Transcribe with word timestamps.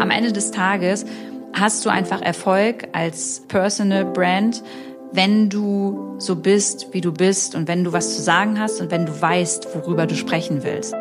Am 0.00 0.10
Ende 0.10 0.32
des 0.32 0.50
Tages 0.50 1.06
hast 1.52 1.84
du 1.86 1.90
einfach 1.90 2.20
Erfolg 2.20 2.88
als 2.92 3.40
Personal 3.46 4.04
Brand, 4.04 4.62
wenn 5.12 5.48
du 5.48 6.16
so 6.18 6.36
bist, 6.36 6.88
wie 6.92 7.00
du 7.00 7.12
bist 7.12 7.54
und 7.54 7.68
wenn 7.68 7.84
du 7.84 7.92
was 7.92 8.16
zu 8.16 8.22
sagen 8.22 8.58
hast 8.58 8.80
und 8.80 8.90
wenn 8.90 9.06
du 9.06 9.20
weißt, 9.20 9.68
worüber 9.74 10.06
du 10.06 10.16
sprechen 10.16 10.64
willst. 10.64 10.94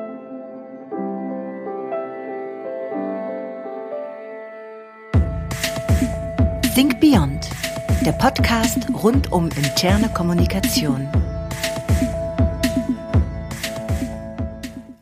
Think 6.75 6.99
Beyond, 6.99 7.49
der 8.05 8.13
Podcast 8.13 8.87
rund 9.03 9.31
um 9.31 9.49
interne 9.49 10.09
Kommunikation. 10.09 11.07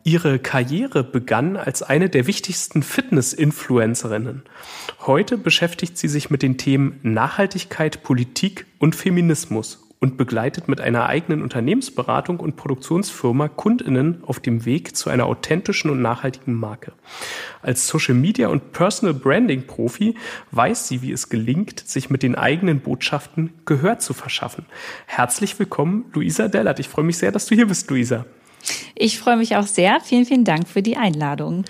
Ihre 0.04 0.40
Karriere 0.40 1.04
begann 1.04 1.56
als 1.56 1.82
eine 1.82 2.08
der 2.08 2.26
wichtigsten 2.26 2.82
Fitness-Influencerinnen. 2.82 4.42
Heute 5.06 5.38
beschäftigt 5.38 5.96
sie 5.96 6.08
sich 6.08 6.28
mit 6.28 6.42
den 6.42 6.58
Themen 6.58 6.98
Nachhaltigkeit, 7.02 8.02
Politik 8.02 8.66
und 8.80 8.96
Feminismus 8.96 9.78
und 10.00 10.16
begleitet 10.16 10.66
mit 10.66 10.80
einer 10.80 11.06
eigenen 11.06 11.40
Unternehmensberatung 11.40 12.40
und 12.40 12.56
Produktionsfirma 12.56 13.46
Kundinnen 13.46 14.24
auf 14.24 14.40
dem 14.40 14.64
Weg 14.64 14.96
zu 14.96 15.08
einer 15.08 15.26
authentischen 15.26 15.88
und 15.88 16.02
nachhaltigen 16.02 16.54
Marke. 16.54 16.92
Als 17.62 17.86
Social 17.86 18.14
Media 18.14 18.48
und 18.48 18.72
Personal 18.72 19.14
Branding 19.14 19.68
Profi 19.68 20.16
weiß 20.50 20.88
sie, 20.88 21.02
wie 21.02 21.12
es 21.12 21.28
gelingt, 21.28 21.78
sich 21.78 22.10
mit 22.10 22.24
den 22.24 22.34
eigenen 22.34 22.80
Botschaften 22.80 23.52
Gehör 23.64 24.00
zu 24.00 24.14
verschaffen. 24.14 24.66
Herzlich 25.06 25.56
willkommen, 25.60 26.06
Luisa 26.12 26.48
Dellert. 26.48 26.80
Ich 26.80 26.88
freue 26.88 27.04
mich 27.04 27.18
sehr, 27.18 27.30
dass 27.30 27.46
du 27.46 27.54
hier 27.54 27.68
bist, 27.68 27.88
Luisa. 27.88 28.26
Ich 28.94 29.18
freue 29.18 29.36
mich 29.36 29.56
auch 29.56 29.66
sehr. 29.66 30.00
Vielen, 30.00 30.26
vielen 30.26 30.44
Dank 30.44 30.68
für 30.68 30.82
die 30.82 30.96
Einladung. 30.96 31.64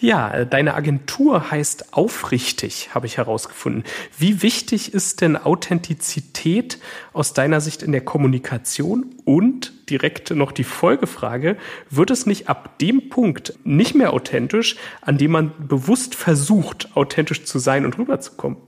Ja, 0.00 0.44
deine 0.44 0.74
Agentur 0.74 1.50
heißt 1.50 1.92
Aufrichtig, 1.92 2.90
habe 2.94 3.06
ich 3.06 3.18
herausgefunden. 3.18 3.84
Wie 4.16 4.42
wichtig 4.42 4.94
ist 4.94 5.20
denn 5.20 5.36
Authentizität 5.36 6.78
aus 7.12 7.32
deiner 7.32 7.60
Sicht 7.60 7.82
in 7.82 7.92
der 7.92 8.00
Kommunikation? 8.00 9.06
Und 9.24 9.90
direkt 9.90 10.30
noch 10.30 10.52
die 10.52 10.64
Folgefrage, 10.64 11.56
wird 11.90 12.10
es 12.10 12.26
nicht 12.26 12.48
ab 12.48 12.78
dem 12.78 13.10
Punkt 13.10 13.54
nicht 13.64 13.94
mehr 13.94 14.12
authentisch, 14.12 14.76
an 15.00 15.18
dem 15.18 15.32
man 15.32 15.52
bewusst 15.58 16.14
versucht, 16.14 16.96
authentisch 16.96 17.44
zu 17.44 17.58
sein 17.58 17.84
und 17.84 17.98
rüberzukommen? 17.98 18.58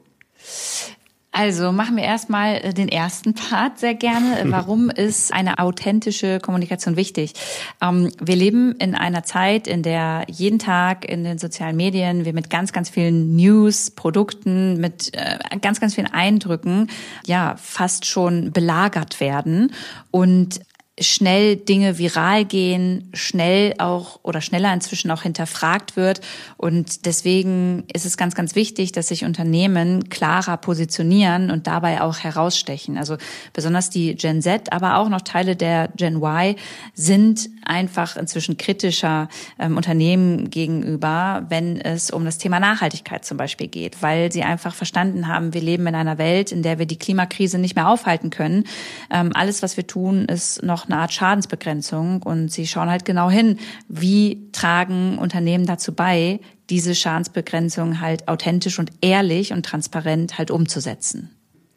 Also 1.32 1.70
machen 1.70 1.96
wir 1.96 2.02
erstmal 2.02 2.56
äh, 2.56 2.74
den 2.74 2.88
ersten 2.88 3.34
Part 3.34 3.78
sehr 3.78 3.94
gerne. 3.94 4.42
Warum 4.46 4.90
ist 4.90 5.32
eine 5.32 5.58
authentische 5.58 6.40
Kommunikation 6.40 6.96
wichtig? 6.96 7.34
Ähm, 7.80 8.10
wir 8.20 8.34
leben 8.34 8.72
in 8.76 8.94
einer 8.94 9.22
Zeit, 9.22 9.68
in 9.68 9.82
der 9.82 10.24
jeden 10.28 10.58
Tag 10.58 11.04
in 11.04 11.22
den 11.22 11.38
sozialen 11.38 11.76
Medien 11.76 12.24
wir 12.24 12.32
mit 12.32 12.50
ganz, 12.50 12.72
ganz 12.72 12.90
vielen 12.90 13.36
News, 13.36 13.90
Produkten, 13.90 14.80
mit 14.80 15.14
äh, 15.14 15.38
ganz, 15.60 15.80
ganz 15.80 15.94
vielen 15.94 16.08
Eindrücken 16.08 16.88
ja 17.26 17.54
fast 17.56 18.06
schon 18.06 18.50
belagert 18.50 19.20
werden. 19.20 19.72
Und 20.10 20.60
schnell 21.00 21.56
Dinge 21.56 21.98
viral 21.98 22.44
gehen, 22.44 23.08
schnell 23.14 23.74
auch 23.78 24.20
oder 24.22 24.40
schneller 24.40 24.72
inzwischen 24.72 25.10
auch 25.10 25.22
hinterfragt 25.22 25.96
wird. 25.96 26.20
Und 26.58 27.06
deswegen 27.06 27.84
ist 27.92 28.04
es 28.04 28.16
ganz, 28.16 28.34
ganz 28.34 28.54
wichtig, 28.54 28.92
dass 28.92 29.08
sich 29.08 29.24
Unternehmen 29.24 30.10
klarer 30.10 30.58
positionieren 30.58 31.50
und 31.50 31.66
dabei 31.66 32.02
auch 32.02 32.18
herausstechen. 32.18 32.98
Also 32.98 33.16
besonders 33.54 33.88
die 33.88 34.14
Gen 34.14 34.42
Z, 34.42 34.72
aber 34.72 34.98
auch 34.98 35.08
noch 35.08 35.22
Teile 35.22 35.56
der 35.56 35.88
Gen 35.96 36.16
Y 36.16 36.54
sind 36.94 37.48
einfach 37.64 38.16
inzwischen 38.16 38.58
kritischer 38.58 39.28
ähm, 39.58 39.76
Unternehmen 39.76 40.50
gegenüber, 40.50 41.46
wenn 41.48 41.80
es 41.80 42.10
um 42.10 42.24
das 42.24 42.36
Thema 42.36 42.60
Nachhaltigkeit 42.60 43.24
zum 43.24 43.38
Beispiel 43.38 43.68
geht, 43.68 44.02
weil 44.02 44.30
sie 44.30 44.42
einfach 44.42 44.74
verstanden 44.74 45.28
haben, 45.28 45.54
wir 45.54 45.62
leben 45.62 45.86
in 45.86 45.94
einer 45.94 46.18
Welt, 46.18 46.52
in 46.52 46.62
der 46.62 46.78
wir 46.78 46.86
die 46.86 46.98
Klimakrise 46.98 47.58
nicht 47.58 47.76
mehr 47.76 47.88
aufhalten 47.88 48.28
können. 48.28 48.64
Ähm, 49.10 49.30
alles, 49.34 49.62
was 49.62 49.76
wir 49.76 49.86
tun, 49.86 50.26
ist 50.26 50.62
noch 50.62 50.89
eine 50.92 51.00
Art 51.00 51.12
Schadensbegrenzung 51.12 52.22
und 52.22 52.50
sie 52.50 52.66
schauen 52.66 52.90
halt 52.90 53.04
genau 53.04 53.30
hin, 53.30 53.58
wie 53.88 54.50
tragen 54.52 55.18
Unternehmen 55.18 55.66
dazu 55.66 55.94
bei, 55.94 56.40
diese 56.68 56.94
Schadensbegrenzung 56.94 58.00
halt 58.00 58.28
authentisch 58.28 58.78
und 58.78 58.90
ehrlich 59.00 59.52
und 59.52 59.66
transparent 59.66 60.38
halt 60.38 60.50
umzusetzen. 60.50 61.30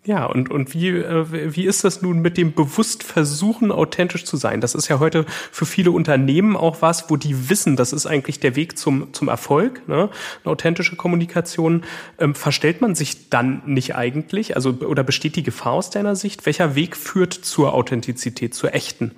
Ja, 0.06 0.26
und, 0.26 0.52
und 0.52 0.74
wie, 0.74 0.90
äh, 0.90 1.56
wie 1.56 1.66
ist 1.66 1.86
das 1.86 2.02
nun 2.02 2.20
mit 2.20 2.36
dem 2.38 2.54
bewusst 2.54 3.04
versuchen, 3.04 3.72
authentisch 3.72 4.26
zu 4.26 4.36
sein? 4.36 4.60
Das 4.60 4.76
ist 4.76 4.90
ja 4.90 5.00
heute 5.00 5.26
für 5.50 5.66
viele 5.66 5.92
Unternehmen 5.92 6.58
auch 6.58 6.82
was, 6.82 7.10
wo 7.10 7.16
die 7.16 7.50
wissen, 7.50 7.78
das 7.78 7.94
ist 7.94 8.06
eigentlich 8.06 8.42
der 8.42 8.58
Weg 8.58 8.78
zum, 8.78 9.14
zum 9.14 9.30
Erfolg, 9.30 9.88
ne? 9.88 10.10
eine 10.44 10.52
authentische 10.52 10.98
Kommunikation. 10.98 11.86
Ähm, 12.20 12.36
verstellt 12.36 12.82
man 12.82 12.96
sich 12.96 13.30
dann 13.30 13.62
nicht 13.66 13.96
eigentlich? 13.96 14.58
Also, 14.58 14.72
oder 14.72 15.04
besteht 15.04 15.38
die 15.38 15.44
Gefahr 15.44 15.72
aus 15.72 15.90
deiner 15.90 16.18
Sicht? 16.18 16.46
Welcher 16.46 16.76
Weg 16.76 16.98
führt 16.98 17.34
zur 17.34 17.74
Authentizität, 17.74 18.54
zur 18.54 18.74
echten? 18.74 19.12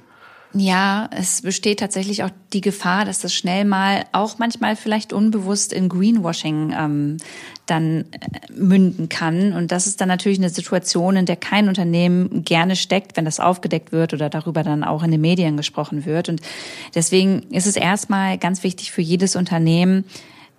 Ja, 0.57 1.09
es 1.11 1.41
besteht 1.41 1.79
tatsächlich 1.79 2.23
auch 2.23 2.29
die 2.53 2.61
Gefahr, 2.61 3.03
dass 3.03 3.19
das 3.19 3.33
schnell 3.33 3.65
mal 3.65 4.05
auch 4.13 4.39
manchmal 4.39 4.77
vielleicht 4.77 5.11
unbewusst 5.11 5.73
in 5.73 5.89
Greenwashing 5.89 6.73
ähm, 6.77 7.17
dann 7.65 8.05
äh, 8.11 8.51
münden 8.53 9.09
kann. 9.09 9.53
Und 9.53 9.71
das 9.71 9.87
ist 9.87 10.01
dann 10.01 10.07
natürlich 10.07 10.39
eine 10.39 10.49
Situation, 10.49 11.15
in 11.15 11.25
der 11.25 11.35
kein 11.35 11.67
Unternehmen 11.67 12.43
gerne 12.43 12.75
steckt, 12.75 13.17
wenn 13.17 13.25
das 13.25 13.39
aufgedeckt 13.39 13.91
wird 13.91 14.13
oder 14.13 14.29
darüber 14.29 14.63
dann 14.63 14.83
auch 14.83 15.03
in 15.03 15.11
den 15.11 15.21
Medien 15.21 15.57
gesprochen 15.57 16.05
wird. 16.05 16.29
Und 16.29 16.41
deswegen 16.93 17.43
ist 17.51 17.67
es 17.67 17.75
erstmal 17.75 18.37
ganz 18.37 18.63
wichtig 18.63 18.91
für 18.91 19.01
jedes 19.01 19.35
Unternehmen, 19.35 20.05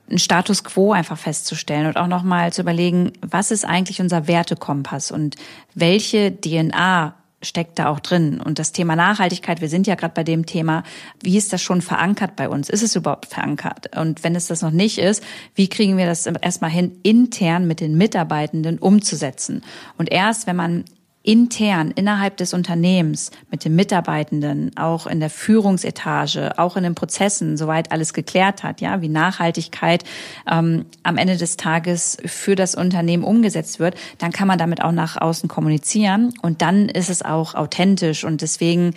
einen 0.08 0.18
Status 0.18 0.62
quo 0.62 0.92
einfach 0.92 1.18
festzustellen 1.18 1.86
und 1.86 1.96
auch 1.96 2.06
nochmal 2.06 2.52
zu 2.52 2.62
überlegen, 2.62 3.12
was 3.22 3.50
ist 3.50 3.64
eigentlich 3.64 4.00
unser 4.00 4.28
Wertekompass 4.28 5.10
und 5.10 5.36
welche 5.74 6.32
DNA 6.40 7.14
steckt 7.42 7.78
da 7.78 7.88
auch 7.88 8.00
drin. 8.00 8.40
Und 8.40 8.58
das 8.58 8.72
Thema 8.72 8.96
Nachhaltigkeit, 8.96 9.60
wir 9.60 9.68
sind 9.68 9.86
ja 9.86 9.94
gerade 9.94 10.14
bei 10.14 10.24
dem 10.24 10.46
Thema, 10.46 10.82
wie 11.22 11.36
ist 11.36 11.52
das 11.52 11.62
schon 11.62 11.82
verankert 11.82 12.36
bei 12.36 12.48
uns? 12.48 12.68
Ist 12.70 12.82
es 12.82 12.96
überhaupt 12.96 13.26
verankert? 13.26 13.96
Und 13.96 14.24
wenn 14.24 14.34
es 14.34 14.46
das 14.46 14.62
noch 14.62 14.70
nicht 14.70 14.98
ist, 14.98 15.22
wie 15.54 15.68
kriegen 15.68 15.96
wir 15.96 16.06
das 16.06 16.26
erstmal 16.26 16.70
hin, 16.70 16.98
intern 17.02 17.66
mit 17.66 17.80
den 17.80 17.96
Mitarbeitenden 17.96 18.78
umzusetzen? 18.78 19.62
Und 19.98 20.10
erst 20.10 20.46
wenn 20.46 20.56
man 20.56 20.84
intern 21.26 21.90
innerhalb 21.90 22.36
des 22.36 22.54
Unternehmens 22.54 23.30
mit 23.50 23.64
den 23.64 23.74
Mitarbeitenden, 23.74 24.70
auch 24.76 25.06
in 25.06 25.20
der 25.20 25.28
Führungsetage, 25.28 26.58
auch 26.58 26.76
in 26.76 26.84
den 26.84 26.94
Prozessen, 26.94 27.56
soweit 27.56 27.90
alles 27.90 28.14
geklärt 28.14 28.62
hat, 28.62 28.80
ja, 28.80 29.02
wie 29.02 29.08
Nachhaltigkeit 29.08 30.04
ähm, 30.50 30.86
am 31.02 31.16
Ende 31.16 31.36
des 31.36 31.56
Tages 31.56 32.16
für 32.24 32.54
das 32.54 32.76
Unternehmen 32.76 33.24
umgesetzt 33.24 33.80
wird, 33.80 33.96
dann 34.18 34.30
kann 34.32 34.46
man 34.46 34.58
damit 34.58 34.82
auch 34.82 34.92
nach 34.92 35.20
außen 35.20 35.48
kommunizieren. 35.48 36.32
Und 36.42 36.62
dann 36.62 36.88
ist 36.88 37.10
es 37.10 37.22
auch 37.22 37.54
authentisch. 37.54 38.24
Und 38.24 38.40
deswegen 38.40 38.94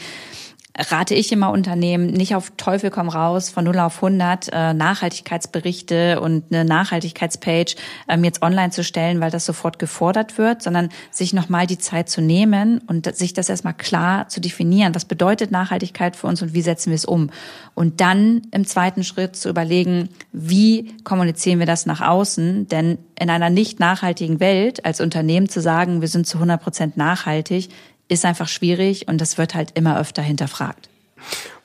rate 0.77 1.15
ich 1.15 1.31
immer 1.31 1.51
Unternehmen, 1.51 2.07
nicht 2.07 2.35
auf 2.35 2.51
Teufel 2.55 2.89
komm 2.89 3.09
raus 3.09 3.49
von 3.49 3.65
0 3.65 3.79
auf 3.79 3.95
100 3.95 4.49
äh, 4.51 4.73
Nachhaltigkeitsberichte 4.73 6.21
und 6.21 6.45
eine 6.51 6.63
Nachhaltigkeitspage 6.63 7.75
ähm, 8.07 8.23
jetzt 8.23 8.41
online 8.41 8.69
zu 8.69 8.83
stellen, 8.83 9.19
weil 9.19 9.31
das 9.31 9.45
sofort 9.45 9.79
gefordert 9.79 10.37
wird, 10.37 10.61
sondern 10.61 10.89
sich 11.11 11.33
nochmal 11.33 11.67
die 11.67 11.79
Zeit 11.79 12.09
zu 12.09 12.21
nehmen 12.21 12.79
und 12.87 13.13
sich 13.15 13.33
das 13.33 13.49
erstmal 13.49 13.73
klar 13.73 14.29
zu 14.29 14.39
definieren. 14.39 14.95
Was 14.95 15.05
bedeutet 15.05 15.51
Nachhaltigkeit 15.51 16.15
für 16.15 16.27
uns 16.27 16.41
und 16.41 16.53
wie 16.53 16.61
setzen 16.61 16.91
wir 16.91 16.95
es 16.95 17.05
um? 17.05 17.29
Und 17.73 17.99
dann 17.99 18.43
im 18.51 18.65
zweiten 18.65 19.03
Schritt 19.03 19.35
zu 19.35 19.49
überlegen, 19.49 20.09
wie 20.31 20.95
kommunizieren 21.03 21.59
wir 21.59 21.65
das 21.65 21.87
nach 21.87 22.01
außen? 22.01 22.67
Denn 22.67 22.99
in 23.19 23.29
einer 23.29 23.49
nicht 23.49 23.79
nachhaltigen 23.79 24.39
Welt 24.39 24.85
als 24.85 25.01
Unternehmen 25.01 25.49
zu 25.49 25.61
sagen, 25.61 26.01
wir 26.01 26.07
sind 26.07 26.27
zu 26.27 26.37
100 26.37 26.61
Prozent 26.61 26.97
nachhaltig, 26.97 27.69
ist 28.09 28.25
einfach 28.25 28.49
schwierig 28.49 29.07
und 29.07 29.21
das 29.21 29.37
wird 29.37 29.55
halt 29.55 29.71
immer 29.75 29.99
öfter 29.99 30.21
hinterfragt. 30.21 30.89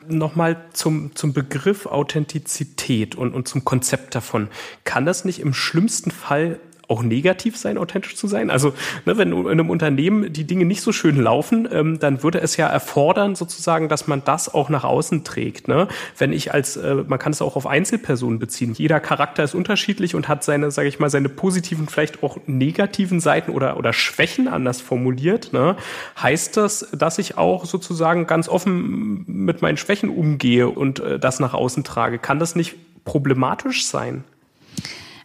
Nochmal 0.06 0.62
zum, 0.72 1.16
zum 1.16 1.32
Begriff 1.32 1.86
Authentizität 1.86 3.14
und, 3.14 3.34
und 3.34 3.48
zum 3.48 3.64
Konzept 3.64 4.14
davon. 4.14 4.48
Kann 4.84 5.06
das 5.06 5.24
nicht 5.24 5.40
im 5.40 5.54
schlimmsten 5.54 6.10
Fall 6.10 6.60
auch 6.88 7.02
negativ 7.02 7.56
sein, 7.56 7.78
authentisch 7.78 8.16
zu 8.16 8.26
sein? 8.26 8.50
Also, 8.50 8.74
ne, 9.04 9.16
wenn 9.16 9.32
in 9.32 9.48
einem 9.48 9.70
Unternehmen 9.70 10.32
die 10.32 10.44
Dinge 10.44 10.64
nicht 10.64 10.82
so 10.82 10.92
schön 10.92 11.16
laufen, 11.20 11.68
ähm, 11.70 11.98
dann 11.98 12.22
würde 12.22 12.40
es 12.40 12.56
ja 12.56 12.66
erfordern, 12.66 13.34
sozusagen, 13.34 13.88
dass 13.88 14.06
man 14.06 14.22
das 14.24 14.52
auch 14.52 14.68
nach 14.68 14.84
außen 14.84 15.24
trägt. 15.24 15.68
Ne? 15.68 15.88
Wenn 16.18 16.32
ich 16.32 16.52
als, 16.52 16.76
äh, 16.76 16.94
man 17.06 17.18
kann 17.18 17.32
es 17.32 17.42
auch 17.42 17.56
auf 17.56 17.66
Einzelpersonen 17.66 18.38
beziehen. 18.38 18.74
Jeder 18.74 19.00
Charakter 19.00 19.44
ist 19.44 19.54
unterschiedlich 19.54 20.14
und 20.14 20.28
hat 20.28 20.44
seine, 20.44 20.70
sage 20.70 20.88
ich 20.88 20.98
mal, 20.98 21.10
seine 21.10 21.28
positiven, 21.28 21.88
vielleicht 21.88 22.22
auch 22.22 22.38
negativen 22.46 23.20
Seiten 23.20 23.50
oder, 23.50 23.76
oder 23.76 23.92
Schwächen 23.92 24.48
anders 24.48 24.80
formuliert. 24.80 25.52
Ne? 25.52 25.76
Heißt 26.20 26.56
das, 26.56 26.88
dass 26.92 27.18
ich 27.18 27.38
auch 27.38 27.64
sozusagen 27.64 28.26
ganz 28.26 28.48
offen 28.48 29.24
mit 29.26 29.62
meinen 29.62 29.76
Schwächen 29.76 30.10
umgehe 30.10 30.68
und 30.68 31.00
äh, 31.00 31.18
das 31.18 31.40
nach 31.40 31.54
außen 31.54 31.84
trage? 31.84 32.18
Kann 32.18 32.38
das 32.38 32.54
nicht 32.56 32.76
problematisch 33.04 33.86
sein? 33.86 34.24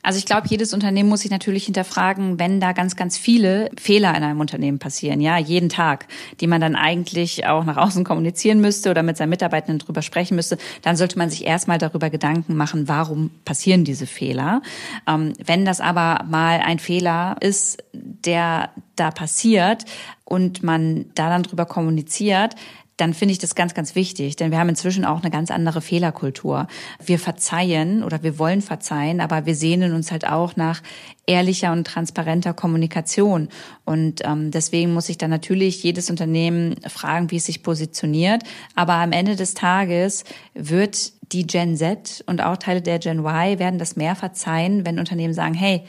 Also 0.02 0.18
ich 0.18 0.26
glaube, 0.26 0.48
jedes 0.48 0.74
Unternehmen 0.74 1.10
muss 1.10 1.22
sich 1.22 1.32
natürlich 1.32 1.66
hinterfragen, 1.66 2.40
wenn 2.40 2.60
da 2.60 2.72
ganz, 2.72 2.96
ganz 2.96 3.18
viele 3.18 3.70
Fehler 3.78 4.16
in 4.16 4.24
einem 4.24 4.40
Unternehmen 4.40 4.80
passieren, 4.80 5.22
ja, 5.22 5.38
jeden 5.38 5.70
Tag, 5.70 6.08
die 6.40 6.48
man 6.48 6.62
dann 6.62 6.76
eigentlich 6.76 7.46
auch 7.46 7.66
nach 7.66 7.78
außen 7.78 8.04
kommunizieren 8.04 8.62
müsste 8.62 8.92
oder 8.92 9.04
mit 9.04 9.18
seinen 9.18 9.30
Mitarbeitenden 9.30 9.80
drüber 9.80 10.02
sprechen 10.02 10.36
müsste, 10.36 10.58
dann 10.82 10.96
sollte 10.96 11.18
man 11.18 11.30
sich 11.30 11.46
erstmal 11.46 11.78
darüber 11.78 12.10
Gedanken 12.10 12.56
machen, 12.56 12.88
warum 12.88 13.32
passieren 13.46 13.84
diese 13.84 14.08
Fehler. 14.08 14.62
Ähm, 15.08 15.34
wenn 15.44 15.66
das 15.66 15.82
aber 15.82 16.24
mal 16.28 16.60
ein 16.60 16.80
Fehler 16.80 17.36
ist, 17.42 17.84
der 17.94 18.70
da 18.96 19.12
passiert 19.12 19.86
und 20.26 20.64
man 20.64 21.06
da 21.16 21.30
dann 21.30 21.44
drüber 21.44 21.66
kommuniziert, 21.66 22.56
dann 23.00 23.14
finde 23.14 23.32
ich 23.32 23.40
das 23.40 23.56
ganz, 23.56 23.74
ganz 23.74 23.96
wichtig, 23.96 24.36
denn 24.36 24.52
wir 24.52 24.60
haben 24.60 24.68
inzwischen 24.68 25.06
auch 25.06 25.22
eine 25.22 25.32
ganz 25.32 25.52
andere 25.52 25.80
Fehlerkultur. 25.80 26.68
Wir 27.04 27.18
verzeihen 27.18 28.04
oder 28.04 28.24
wir 28.24 28.38
wollen 28.38 28.62
verzeihen, 28.62 29.22
aber 29.22 29.46
wir 29.46 29.56
sehnen 29.56 29.94
uns 29.94 30.12
halt 30.12 30.28
auch 30.28 30.58
nach 30.58 30.82
ehrlicher 31.26 31.72
und 31.72 31.88
transparenter 31.88 32.54
Kommunikation. 32.54 33.48
Und 33.86 34.22
ähm, 34.26 34.52
deswegen 34.52 34.94
muss 34.94 35.06
sich 35.06 35.18
dann 35.18 35.30
natürlich 35.30 35.82
jedes 35.82 36.10
Unternehmen 36.10 36.76
fragen, 36.88 37.32
wie 37.32 37.38
es 37.38 37.46
sich 37.46 37.64
positioniert. 37.64 38.44
Aber 38.76 38.96
am 38.96 39.14
Ende 39.14 39.38
des 39.38 39.54
Tages 39.54 40.26
wird 40.54 41.14
die 41.32 41.48
Gen 41.48 41.78
Z 41.78 42.24
und 42.28 42.42
auch 42.42 42.58
Teile 42.58 42.82
der 42.82 43.00
Gen 43.00 43.20
Y 43.20 43.60
werden 43.60 43.80
das 43.80 43.96
mehr 43.96 44.16
verzeihen, 44.16 44.86
wenn 44.86 45.00
Unternehmen 45.00 45.34
sagen, 45.34 45.54
hey, 45.54 45.84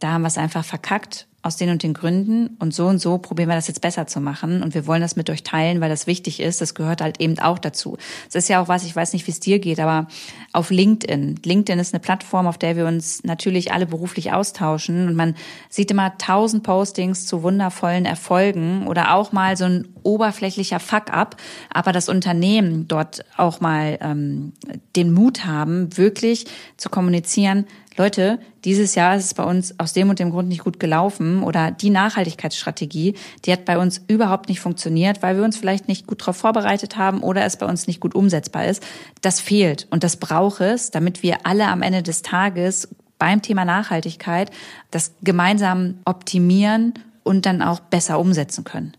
da 0.00 0.12
haben 0.12 0.22
wir 0.22 0.28
es 0.28 0.38
einfach 0.38 0.64
verkackt 0.64 1.28
aus 1.42 1.56
den 1.56 1.70
und 1.70 1.82
den 1.82 1.92
Gründen 1.92 2.56
und 2.60 2.72
so 2.72 2.86
und 2.86 2.98
so 2.98 3.18
probieren 3.18 3.48
wir 3.48 3.56
das 3.56 3.66
jetzt 3.66 3.80
besser 3.80 4.06
zu 4.06 4.20
machen 4.20 4.62
und 4.62 4.74
wir 4.74 4.86
wollen 4.86 5.02
das 5.02 5.16
mit 5.16 5.28
euch 5.28 5.42
teilen, 5.42 5.80
weil 5.80 5.90
das 5.90 6.06
wichtig 6.06 6.40
ist. 6.40 6.60
Das 6.60 6.74
gehört 6.74 7.00
halt 7.00 7.20
eben 7.20 7.38
auch 7.40 7.58
dazu. 7.58 7.98
Das 8.26 8.44
ist 8.44 8.48
ja 8.48 8.62
auch 8.62 8.68
was, 8.68 8.84
ich 8.84 8.94
weiß 8.94 9.12
nicht, 9.12 9.26
wie 9.26 9.32
es 9.32 9.40
dir 9.40 9.58
geht, 9.58 9.80
aber 9.80 10.06
auf 10.52 10.70
LinkedIn. 10.70 11.40
LinkedIn 11.44 11.80
ist 11.80 11.92
eine 11.92 12.00
Plattform, 12.00 12.46
auf 12.46 12.58
der 12.58 12.76
wir 12.76 12.86
uns 12.86 13.24
natürlich 13.24 13.72
alle 13.72 13.86
beruflich 13.86 14.32
austauschen 14.32 15.08
und 15.08 15.16
man 15.16 15.34
sieht 15.68 15.90
immer 15.90 16.16
tausend 16.16 16.62
Postings 16.62 17.26
zu 17.26 17.42
wundervollen 17.42 18.04
Erfolgen 18.04 18.86
oder 18.86 19.14
auch 19.14 19.32
mal 19.32 19.56
so 19.56 19.64
ein 19.64 19.88
oberflächlicher 20.04 20.80
Fuck-up, 20.80 21.36
aber 21.72 21.92
das 21.92 22.08
Unternehmen 22.08 22.86
dort 22.86 23.24
auch 23.36 23.60
mal 23.60 23.98
ähm, 24.00 24.52
den 24.96 25.12
Mut 25.12 25.44
haben, 25.44 25.96
wirklich 25.96 26.46
zu 26.76 26.88
kommunizieren, 26.88 27.66
Leute, 27.98 28.38
dieses 28.64 28.94
Jahr 28.94 29.16
ist 29.16 29.24
es 29.24 29.34
bei 29.34 29.44
uns 29.44 29.78
aus 29.78 29.92
dem 29.92 30.08
und 30.10 30.18
dem 30.18 30.30
Grund 30.30 30.48
nicht 30.48 30.64
gut 30.64 30.80
gelaufen 30.80 31.42
oder 31.42 31.70
die 31.70 31.90
Nachhaltigkeitsstrategie, 31.90 33.14
die 33.44 33.52
hat 33.52 33.64
bei 33.64 33.78
uns 33.78 34.00
überhaupt 34.08 34.48
nicht 34.48 34.60
funktioniert, 34.60 35.22
weil 35.22 35.36
wir 35.36 35.44
uns 35.44 35.56
vielleicht 35.56 35.88
nicht 35.88 36.06
gut 36.06 36.22
darauf 36.22 36.36
vorbereitet 36.36 36.96
haben 36.96 37.20
oder 37.20 37.44
es 37.44 37.56
bei 37.56 37.66
uns 37.66 37.86
nicht 37.86 38.00
gut 38.00 38.14
umsetzbar 38.14 38.66
ist. 38.66 38.82
Das 39.20 39.40
fehlt 39.40 39.86
und 39.90 40.04
das 40.04 40.16
braucht 40.16 40.60
es, 40.60 40.90
damit 40.90 41.22
wir 41.22 41.46
alle 41.46 41.68
am 41.68 41.82
Ende 41.82 42.02
des 42.02 42.22
Tages 42.22 42.88
beim 43.18 43.42
Thema 43.42 43.64
Nachhaltigkeit 43.64 44.50
das 44.90 45.12
gemeinsam 45.22 45.98
optimieren 46.04 46.94
und 47.22 47.46
dann 47.46 47.62
auch 47.62 47.80
besser 47.80 48.18
umsetzen 48.18 48.64
können. 48.64 48.96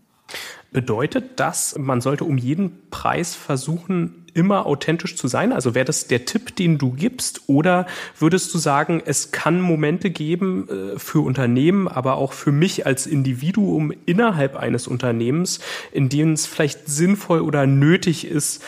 Bedeutet 0.74 1.38
das, 1.38 1.78
man 1.78 2.00
sollte 2.00 2.24
um 2.24 2.36
jeden 2.36 2.90
Preis 2.90 3.36
versuchen, 3.36 4.24
immer 4.34 4.66
authentisch 4.66 5.14
zu 5.14 5.28
sein? 5.28 5.52
Also 5.52 5.76
wäre 5.76 5.84
das 5.84 6.08
der 6.08 6.24
Tipp, 6.24 6.56
den 6.56 6.78
du 6.78 6.90
gibst? 6.90 7.42
Oder 7.46 7.86
würdest 8.18 8.52
du 8.52 8.58
sagen, 8.58 9.00
es 9.06 9.30
kann 9.30 9.60
Momente 9.60 10.10
geben 10.10 10.68
äh, 10.68 10.98
für 10.98 11.20
Unternehmen, 11.24 11.86
aber 11.86 12.16
auch 12.16 12.32
für 12.32 12.50
mich 12.50 12.86
als 12.86 13.06
Individuum 13.06 13.92
innerhalb 14.04 14.56
eines 14.56 14.88
Unternehmens, 14.88 15.60
in 15.92 16.08
denen 16.08 16.32
es 16.32 16.46
vielleicht 16.46 16.88
sinnvoll 16.88 17.40
oder 17.40 17.68
nötig 17.68 18.26
ist, 18.26 18.60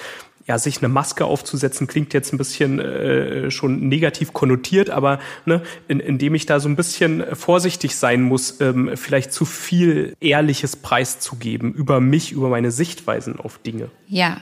ja, 0.47 0.59
sich 0.59 0.79
eine 0.79 0.89
Maske 0.89 1.25
aufzusetzen, 1.25 1.87
klingt 1.87 2.15
jetzt 2.15 2.33
ein 2.33 2.39
bisschen 2.39 2.79
äh, 2.79 3.51
schon 3.51 3.89
negativ 3.89 4.33
konnotiert, 4.33 4.91
aber 4.91 5.19
ne, 5.45 5.63
in, 5.89 6.01
indem 6.01 6.35
ich 6.35 6.47
da 6.47 6.61
so 6.61 6.69
ein 6.69 6.77
bisschen 6.77 7.25
vorsichtig 7.35 7.97
sein 7.97 8.23
muss, 8.23 8.61
ähm, 8.61 8.93
vielleicht 8.95 9.33
zu 9.33 9.45
viel 9.45 10.15
Ehrliches 10.21 10.77
preiszugeben 10.77 11.73
über 11.73 12.01
mich, 12.01 12.33
über 12.33 12.49
meine 12.49 12.71
Sichtweisen 12.71 13.41
auf 13.41 13.59
Dinge. 13.59 13.91
Ja. 14.09 14.41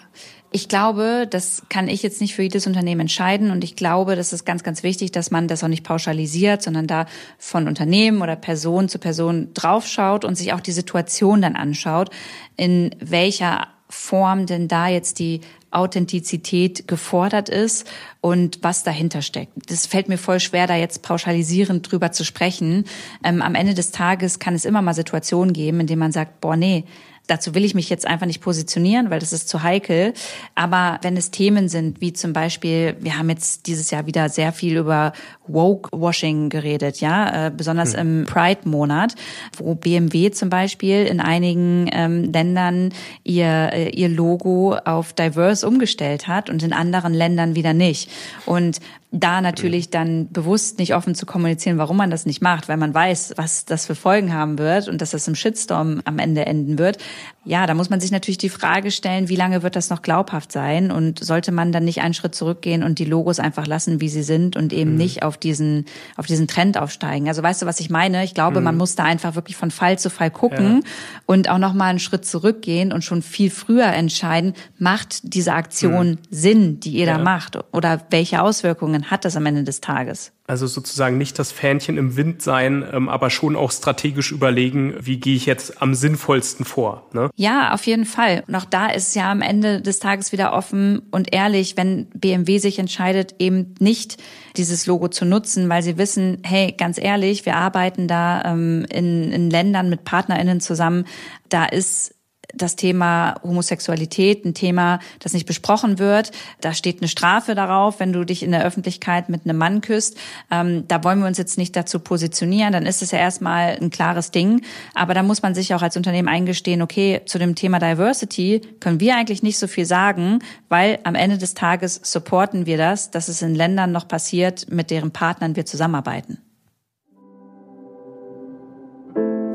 Ich 0.56 0.69
glaube, 0.69 1.27
das 1.29 1.65
kann 1.69 1.89
ich 1.89 2.05
jetzt 2.05 2.21
nicht 2.21 2.37
für 2.37 2.43
jedes 2.43 2.69
Unternehmen 2.69 3.01
entscheiden 3.01 3.51
und 3.51 3.65
ich 3.65 3.75
glaube, 3.75 4.15
das 4.15 4.33
ist 4.33 4.45
ganz, 4.45 4.62
ganz 4.62 4.85
wichtig, 4.85 5.11
dass 5.11 5.33
man 5.33 5.49
das 5.49 5.65
auch 5.65 5.69
nicht 5.69 5.83
pauschalisiert, 5.83 6.62
sondern 6.62 6.87
da 6.87 7.06
von 7.39 7.67
Unternehmen 7.67 8.23
oder 8.23 8.37
Person 8.37 8.89
zu 8.89 9.01
Person 9.01 9.49
draufschaut 9.53 10.25
und 10.25 10.37
sich 10.37 10.53
auch 10.53 10.61
die 10.61 10.71
Situation 10.71 11.43
dann 11.43 11.56
anschaut, 11.56 12.11
in 12.56 12.95
welcher 13.01 13.67
Form 13.89 14.47
denn 14.47 14.69
da 14.69 14.87
jetzt 14.87 15.19
die 15.19 15.41
Authentizität 15.75 16.87
gefordert 16.88 17.49
ist 17.49 17.87
und 18.25 18.61
was 18.62 18.82
dahinter 18.85 19.21
steckt. 19.21 19.53
Das 19.71 19.87
fällt 19.87 20.09
mir 20.09 20.17
voll 20.17 20.41
schwer, 20.41 20.67
da 20.67 20.76
jetzt 20.76 21.03
pauschalisierend 21.03 21.93
drüber 21.93 22.11
zu 22.11 22.25
sprechen. 22.25 22.87
Ähm, 23.23 23.43
am 23.43 23.55
Ende 23.55 23.75
des 23.75 23.91
Tages 23.91 24.38
kann 24.38 24.55
es 24.55 24.65
immer 24.65 24.81
mal 24.81 24.94
Situationen 24.94 25.53
geben, 25.53 25.81
in 25.81 25.87
denen 25.87 25.99
man 25.99 26.11
sagt, 26.11 26.41
boah, 26.41 26.56
nee, 26.56 26.85
Dazu 27.26 27.55
will 27.55 27.65
ich 27.65 27.75
mich 27.75 27.88
jetzt 27.88 28.06
einfach 28.06 28.26
nicht 28.26 28.43
positionieren, 28.43 29.09
weil 29.09 29.19
das 29.19 29.32
ist 29.32 29.49
zu 29.49 29.62
heikel. 29.62 30.12
Aber 30.55 30.99
wenn 31.00 31.17
es 31.17 31.31
Themen 31.31 31.71
sind, 31.71 32.03
wie 32.03 32.12
zum 32.12 32.35
Beispiel, 32.35 32.97
wir 33.00 33.17
haben 33.17 33.31
jetzt 33.31 33.67
dieses 33.67 33.91
Jahr 33.91 34.05
wieder 34.05 34.29
sehr 34.29 34.53
viel 34.53 34.77
über 34.77 35.15
Woke-Washing 35.47 36.50
geredet, 36.50 37.00
ja, 37.00 37.47
äh, 37.47 37.50
besonders 37.50 37.94
hm. 37.94 38.00
im 38.00 38.27
Pride-Monat, 38.27 39.15
wo 39.56 39.75
BMW 39.75 40.32
zum 40.32 40.50
Beispiel 40.50 41.06
in 41.06 41.20
einigen 41.20 41.88
ähm, 41.93 42.31
Ländern 42.31 42.93
ihr, 43.23 43.70
äh, 43.73 43.88
ihr 43.88 44.11
Logo 44.11 44.77
auf 44.85 45.15
diverse 45.15 45.67
umgestellt 45.67 46.29
hat 46.29 46.50
und 46.50 46.62
in 46.62 46.75
anderen 46.75 47.15
Ländern 47.15 47.55
wieder 47.55 47.73
nicht. 47.73 48.11
Und 48.46 48.81
da 49.14 49.40
natürlich 49.40 49.90
dann 49.90 50.28
bewusst 50.32 50.78
nicht 50.81 50.94
offen 50.94 51.14
zu 51.14 51.25
kommunizieren, 51.25 51.78
warum 51.78 51.96
man 51.96 52.11
das 52.11 52.26
nicht 52.26 52.43
macht, 52.43 52.69
weil 52.69 52.76
man 52.76 52.93
weiß, 52.93 53.34
was 53.37 53.64
das 53.64 53.87
für 53.87 53.94
Folgen 53.94 54.34
haben 54.34 54.58
wird 54.58 54.88
und 54.88 55.00
dass 55.00 55.12
das 55.12 55.28
im 55.28 55.37
Shitstorm 55.37 56.02
am 56.05 56.19
Ende 56.19 56.46
enden 56.46 56.78
wird. 56.78 56.99
Ja, 57.44 57.66
da 57.66 57.75
muss 57.75 57.90
man 57.90 58.00
sich 58.00 58.11
natürlich 58.11 58.38
die 58.38 58.49
Frage 58.49 58.90
stellen, 58.90 59.28
wie 59.28 59.37
lange 59.37 59.62
wird 59.62 59.76
das 59.76 59.90
noch 59.90 60.02
glaubhaft 60.02 60.50
sein 60.50 60.90
und 60.90 61.22
sollte 61.22 61.52
man 61.52 61.70
dann 61.70 61.84
nicht 61.84 62.00
einen 62.00 62.14
Schritt 62.14 62.34
zurückgehen 62.34 62.82
und 62.82 62.99
die 62.99 63.05
Logos 63.05 63.38
einfach 63.38 63.66
lassen, 63.66 64.00
wie 64.00 64.08
sie 64.08 64.22
sind 64.22 64.56
und 64.56 64.72
eben 64.72 64.93
mhm. 64.93 64.96
nicht 64.96 65.22
auf 65.22 65.37
diesen, 65.37 65.84
auf 66.17 66.27
diesen 66.27 66.48
Trend 66.48 66.77
aufsteigen. 66.77 67.29
Also 67.29 67.43
weißt 67.43 67.62
du, 67.62 67.67
was 67.67 67.79
ich 67.81 67.91
meine? 67.91 68.24
Ich 68.24 68.34
glaube, 68.34 68.58
mhm. 68.58 68.65
man 68.65 68.77
muss 68.77 68.96
da 68.96 69.05
einfach 69.05 69.36
wirklich 69.36 69.56
von 69.56 69.70
Fall 69.70 69.98
zu 69.98 70.10
Fall 70.10 70.31
gucken 70.31 70.81
ja. 70.82 70.91
und 71.27 71.48
auch 71.50 71.58
nochmal 71.58 71.91
einen 71.91 72.00
Schritt 72.00 72.24
zurückgehen 72.27 72.93
und 72.93 73.05
schon 73.05 73.22
viel 73.22 73.50
früher 73.50 73.86
entscheiden, 73.86 74.55
macht 74.79 75.34
diese 75.34 75.53
Aktion 75.53 76.10
mhm. 76.10 76.19
Sinn, 76.31 76.81
die 76.81 76.93
ihr 76.93 77.06
ja. 77.06 77.19
da 77.19 77.22
macht 77.22 77.58
oder 77.72 78.00
welche 78.10 78.43
Auswirkungen 78.43 79.04
hat 79.11 79.25
das 79.25 79.37
am 79.37 79.46
Ende 79.46 79.65
des 79.65 79.81
Tages? 79.81 80.32
Also 80.46 80.67
sozusagen 80.67 81.17
nicht 81.17 81.39
das 81.39 81.53
Fähnchen 81.53 81.96
im 81.96 82.17
Wind 82.17 82.43
sein, 82.43 82.87
ähm, 82.93 83.08
aber 83.08 83.31
schon 83.31 83.56
auch 83.56 83.73
strategisch 83.73 84.31
überlegen, 84.32 84.94
wie 85.01 85.19
gehe 85.19 85.37
ich 85.37 85.46
jetzt 85.46 85.81
am 85.81 85.94
sinnvollsten 85.94 86.67
vor. 86.67 87.08
Ne? 87.13 87.31
Ja, 87.37 87.73
auf 87.73 87.87
jeden 87.87 88.05
Fall. 88.05 88.44
Und 88.46 88.55
auch 88.55 88.67
da 88.67 88.89
ist 88.89 89.08
es 89.08 89.15
ja 89.15 89.31
am 89.31 89.41
Ende 89.41 89.81
des 89.81 90.01
Tages 90.01 90.32
wieder 90.32 90.53
offen 90.53 91.03
und 91.11 91.32
ehrlich, 91.32 91.77
wenn 91.77 92.06
BMW 92.11 92.58
sich 92.58 92.79
entscheidet, 92.79 93.37
eben 93.39 93.75
nicht 93.81 94.23
dieses 94.56 94.87
Logo 94.87 95.08
zu 95.08 95.25
nutzen, 95.25 95.69
weil 95.69 95.82
sie 95.82 95.96
wissen, 95.96 96.39
hey, 96.44 96.73
ganz 96.73 96.99
ehrlich, 96.99 97.46
wir 97.46 97.56
arbeiten 97.56 98.06
da 98.06 98.43
ähm, 98.44 98.87
in, 98.91 99.32
in 99.32 99.51
Ländern 99.51 99.89
mit 99.89 100.05
PartnerInnen 100.05 100.61
zusammen, 100.61 101.06
da 101.49 101.65
ist 101.65 102.15
das 102.56 102.77
Thema 102.77 103.34
Homosexualität, 103.43 104.44
ein 104.44 104.55
Thema, 104.55 105.01
das 105.20 105.32
nicht 105.32 105.46
besprochen 105.46 105.99
wird. 105.99 106.31
Da 106.61 106.75
steht 106.75 107.01
eine 107.01 107.08
Strafe 107.08 107.55
darauf, 107.55 108.01
wenn 108.01 108.13
du 108.13 108.25
dich 108.25 108.43
in 108.43 108.53
der 108.53 108.65
Öffentlichkeit 108.65 109.29
mit 109.29 109.44
einem 109.44 109.58
Mann 109.58 109.81
küsst. 109.81 110.17
Ähm, 110.51 110.87
da 110.89 111.03
wollen 111.05 111.20
wir 111.20 111.27
uns 111.27 111.39
jetzt 111.39 111.58
nicht 111.58 111.77
dazu 111.77 111.99
positionieren. 111.99 112.73
Dann 112.73 112.87
ist 112.87 113.03
es 113.03 113.11
ja 113.11 113.19
erstmal 113.19 113.79
ein 113.81 113.91
klares 113.91 114.31
Ding. 114.31 114.63
Aber 114.94 115.15
da 115.15 115.23
muss 115.23 115.43
man 115.43 115.55
sich 115.55 115.75
auch 115.75 115.82
als 115.82 115.96
Unternehmen 115.96 116.29
eingestehen, 116.29 116.82
okay, 116.82 117.23
zu 117.27 117.39
dem 117.39 117.55
Thema 117.55 117.79
Diversity 117.79 118.61
können 118.81 119.01
wir 119.01 119.17
eigentlich 119.17 119.43
nicht 119.43 119.58
so 119.58 119.67
viel 119.67 119.87
sagen, 119.87 120.41
weil 120.69 120.99
am 121.05 121.15
Ende 121.15 121.39
des 121.39 121.55
Tages 121.55 122.01
supporten 122.03 122.67
wir 122.67 122.79
das, 122.79 123.11
dass 123.11 123.29
es 123.29 123.43
in 123.43 123.55
Ländern 123.55 123.93
noch 123.93 124.08
passiert, 124.08 124.70
mit 124.70 124.91
deren 124.91 125.11
Partnern 125.11 125.56
wir 125.56 125.67
zusammenarbeiten. 125.67 126.44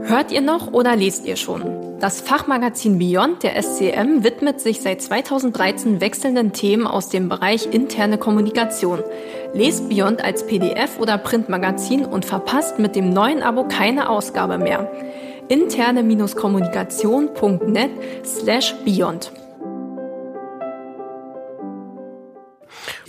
Hört 0.03 0.31
ihr 0.31 0.41
noch 0.41 0.73
oder 0.73 0.95
lest 0.95 1.25
ihr 1.25 1.35
schon? 1.35 1.63
Das 1.99 2.21
Fachmagazin 2.21 2.97
Beyond 2.97 3.43
der 3.43 3.61
SCM 3.61 4.23
widmet 4.23 4.61
sich 4.61 4.81
seit 4.81 5.01
2013 5.01 5.99
wechselnden 6.01 6.53
Themen 6.53 6.87
aus 6.87 7.09
dem 7.09 7.27
Bereich 7.29 7.67
interne 7.71 8.17
Kommunikation. 8.17 9.03
Lest 9.53 9.89
Beyond 9.89 10.23
als 10.23 10.47
PDF 10.47 10.97
oder 10.99 11.17
Printmagazin 11.17 12.05
und 12.05 12.23
verpasst 12.25 12.79
mit 12.79 12.95
dem 12.95 13.11
neuen 13.11 13.43
Abo 13.43 13.65
keine 13.65 14.09
Ausgabe 14.09 14.57
mehr. 14.57 14.89
interne-kommunikation.net 15.49 17.91
slash 18.23 18.75
beyond. 18.85 19.33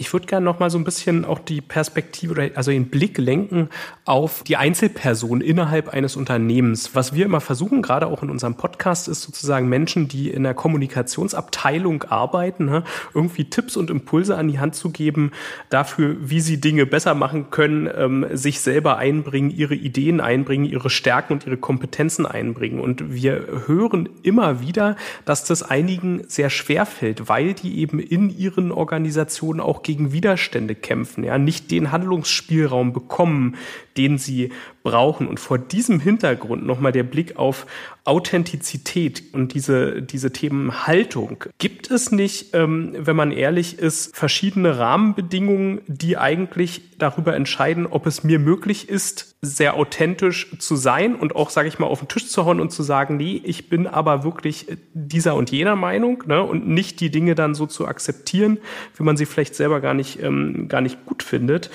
Ich 0.01 0.15
würde 0.15 0.27
gerne 0.27 0.47
noch 0.47 0.61
mal 0.61 0.71
so 0.71 0.79
ein 0.79 0.85
bisschen 0.85 1.27
auch 1.27 1.39
die 1.39 1.61
Perspektive 1.61 2.33
oder 2.33 2.49
also 2.55 2.71
den 2.71 2.89
Blick 2.89 3.19
lenken 3.19 3.69
auf 4.07 4.43
die 4.45 4.57
Einzelperson 4.57 5.43
innerhalb 5.43 5.91
eines 5.91 6.17
Unternehmens. 6.17 6.95
Was 6.95 7.15
wir 7.15 7.27
immer 7.27 7.43
versuchen, 7.43 7.83
gerade 7.83 8.07
auch 8.07 8.23
in 8.23 8.31
unserem 8.31 8.55
Podcast, 8.55 9.09
ist 9.09 9.21
sozusagen 9.21 9.69
Menschen, 9.69 10.09
die 10.09 10.31
in 10.31 10.43
der 10.43 10.55
Kommunikationsabteilung 10.55 12.05
arbeiten, 12.05 12.65
ne, 12.65 12.83
irgendwie 13.13 13.45
Tipps 13.45 13.77
und 13.77 13.91
Impulse 13.91 14.39
an 14.39 14.49
die 14.49 14.59
Hand 14.59 14.75
zu 14.75 14.89
geben 14.89 15.33
dafür, 15.69 16.17
wie 16.19 16.41
sie 16.41 16.63
Dinge 16.63 16.87
besser 16.87 17.15
machen 17.15 17.51
können, 17.51 17.87
ähm, 17.95 18.25
sich 18.33 18.61
selber 18.61 18.97
einbringen, 18.97 19.51
ihre 19.51 19.75
Ideen 19.75 20.23
einbringen, 20.23 20.65
ihre 20.65 20.89
Stärken 20.89 21.35
und 21.35 21.47
ihre 21.47 21.59
Kompetenzen 21.59 22.25
einbringen. 22.25 22.81
Und 22.81 23.13
wir 23.13 23.47
hören 23.67 24.09
immer 24.23 24.63
wieder, 24.63 24.97
dass 25.27 25.45
das 25.45 25.63
einigen 25.63 26.23
sehr 26.27 26.49
schwer 26.49 26.87
fällt, 26.87 27.29
weil 27.29 27.53
die 27.53 27.81
eben 27.81 27.99
in 27.99 28.31
ihren 28.31 28.73
Organisationen 28.73 29.61
auch 29.61 29.83
gegen 29.91 30.13
Widerstände 30.13 30.77
kämpfen, 30.77 31.25
ja, 31.25 31.37
nicht 31.37 31.73
den 31.73 31.91
Handlungsspielraum 31.91 32.93
bekommen, 32.93 33.57
den 33.97 34.19
sie 34.19 34.53
brauchen. 34.83 35.27
Und 35.29 35.41
vor 35.41 35.59
diesem 35.59 36.01
Hintergrund 36.01 36.65
nochmal 36.67 36.93
der 36.93 37.03
Blick 37.03 37.37
auf 37.37 37.67
Authentizität 38.05 39.23
und 39.33 39.55
diese, 39.55 40.03
diese 40.03 40.33
Themen 40.33 40.87
Haltung. 40.87 41.45
Gibt 41.59 41.91
es 41.91 42.11
nicht, 42.11 42.55
ähm, 42.55 42.95
wenn 42.97 43.17
man 43.17 43.31
ehrlich 43.31 43.79
ist, 43.79 44.17
verschiedene 44.17 44.79
Rahmenbedingungen, 44.79 45.81
die 45.87 46.17
eigentlich 46.17 46.83
darüber 46.99 47.35
entscheiden, 47.35 47.87
ob 47.87 48.07
es 48.07 48.25
mir 48.25 48.39
möglich 48.39 48.89
ist, 48.89 49.37
sehr 49.43 49.75
authentisch 49.75 50.59
zu 50.59 50.77
sein 50.77 51.15
und 51.15 51.35
auch, 51.35 51.51
sage 51.51 51.69
ich 51.69 51.79
mal, 51.79 51.87
auf 51.87 52.01
den 52.01 52.09
Tisch 52.09 52.29
zu 52.29 52.45
hauen 52.45 52.61
und 52.61 52.73
zu 52.73 52.83
sagen, 52.83 53.17
nee, 53.17 53.41
ich 53.45 53.69
bin 53.69 53.87
aber 53.87 54.23
wirklich 54.23 54.67
dieser 54.93 55.35
und 55.35 55.51
jener 55.51 55.77
Meinung 55.77 56.25
ne, 56.27 56.43
und 56.43 56.69
nicht 56.69 57.01
die 57.01 57.11
Dinge 57.11 57.35
dann 57.35 57.55
so 57.55 57.67
zu 57.67 57.87
akzeptieren, 57.87 58.59
wie 58.97 59.03
man 59.03 59.17
sie 59.17 59.27
vielleicht 59.27 59.55
selber 59.55 59.81
gar 59.81 59.95
nicht, 59.95 60.23
ähm, 60.23 60.69
gar 60.69 60.81
nicht 60.81 61.07
gut 61.07 61.23
findet. 61.23 61.71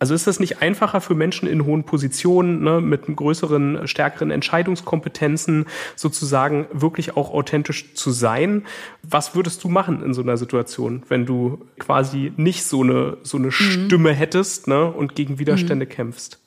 Also 0.00 0.14
ist 0.14 0.26
das 0.26 0.40
nicht 0.40 0.62
einfacher 0.62 1.02
für 1.02 1.14
Menschen 1.14 1.46
in 1.46 1.66
hohen 1.66 1.84
Positionen 1.84 2.62
ne, 2.62 2.80
mit 2.80 3.02
größeren, 3.04 3.86
stärkeren 3.86 4.30
Entscheidungskompetenzen 4.30 5.66
sozusagen 5.94 6.66
wirklich 6.72 7.18
auch 7.18 7.34
authentisch 7.34 7.92
zu 7.92 8.10
sein? 8.10 8.64
Was 9.02 9.34
würdest 9.34 9.62
du 9.62 9.68
machen 9.68 10.02
in 10.02 10.14
so 10.14 10.22
einer 10.22 10.38
Situation, 10.38 11.02
wenn 11.08 11.26
du 11.26 11.66
quasi 11.78 12.32
nicht 12.38 12.64
so 12.64 12.82
eine 12.82 13.18
so 13.22 13.36
eine 13.36 13.48
mhm. 13.48 13.52
Stimme 13.52 14.14
hättest 14.14 14.68
ne, 14.68 14.86
und 14.90 15.14
gegen 15.14 15.38
Widerstände 15.38 15.84
mhm. 15.84 15.90
kämpfst? 15.90 16.38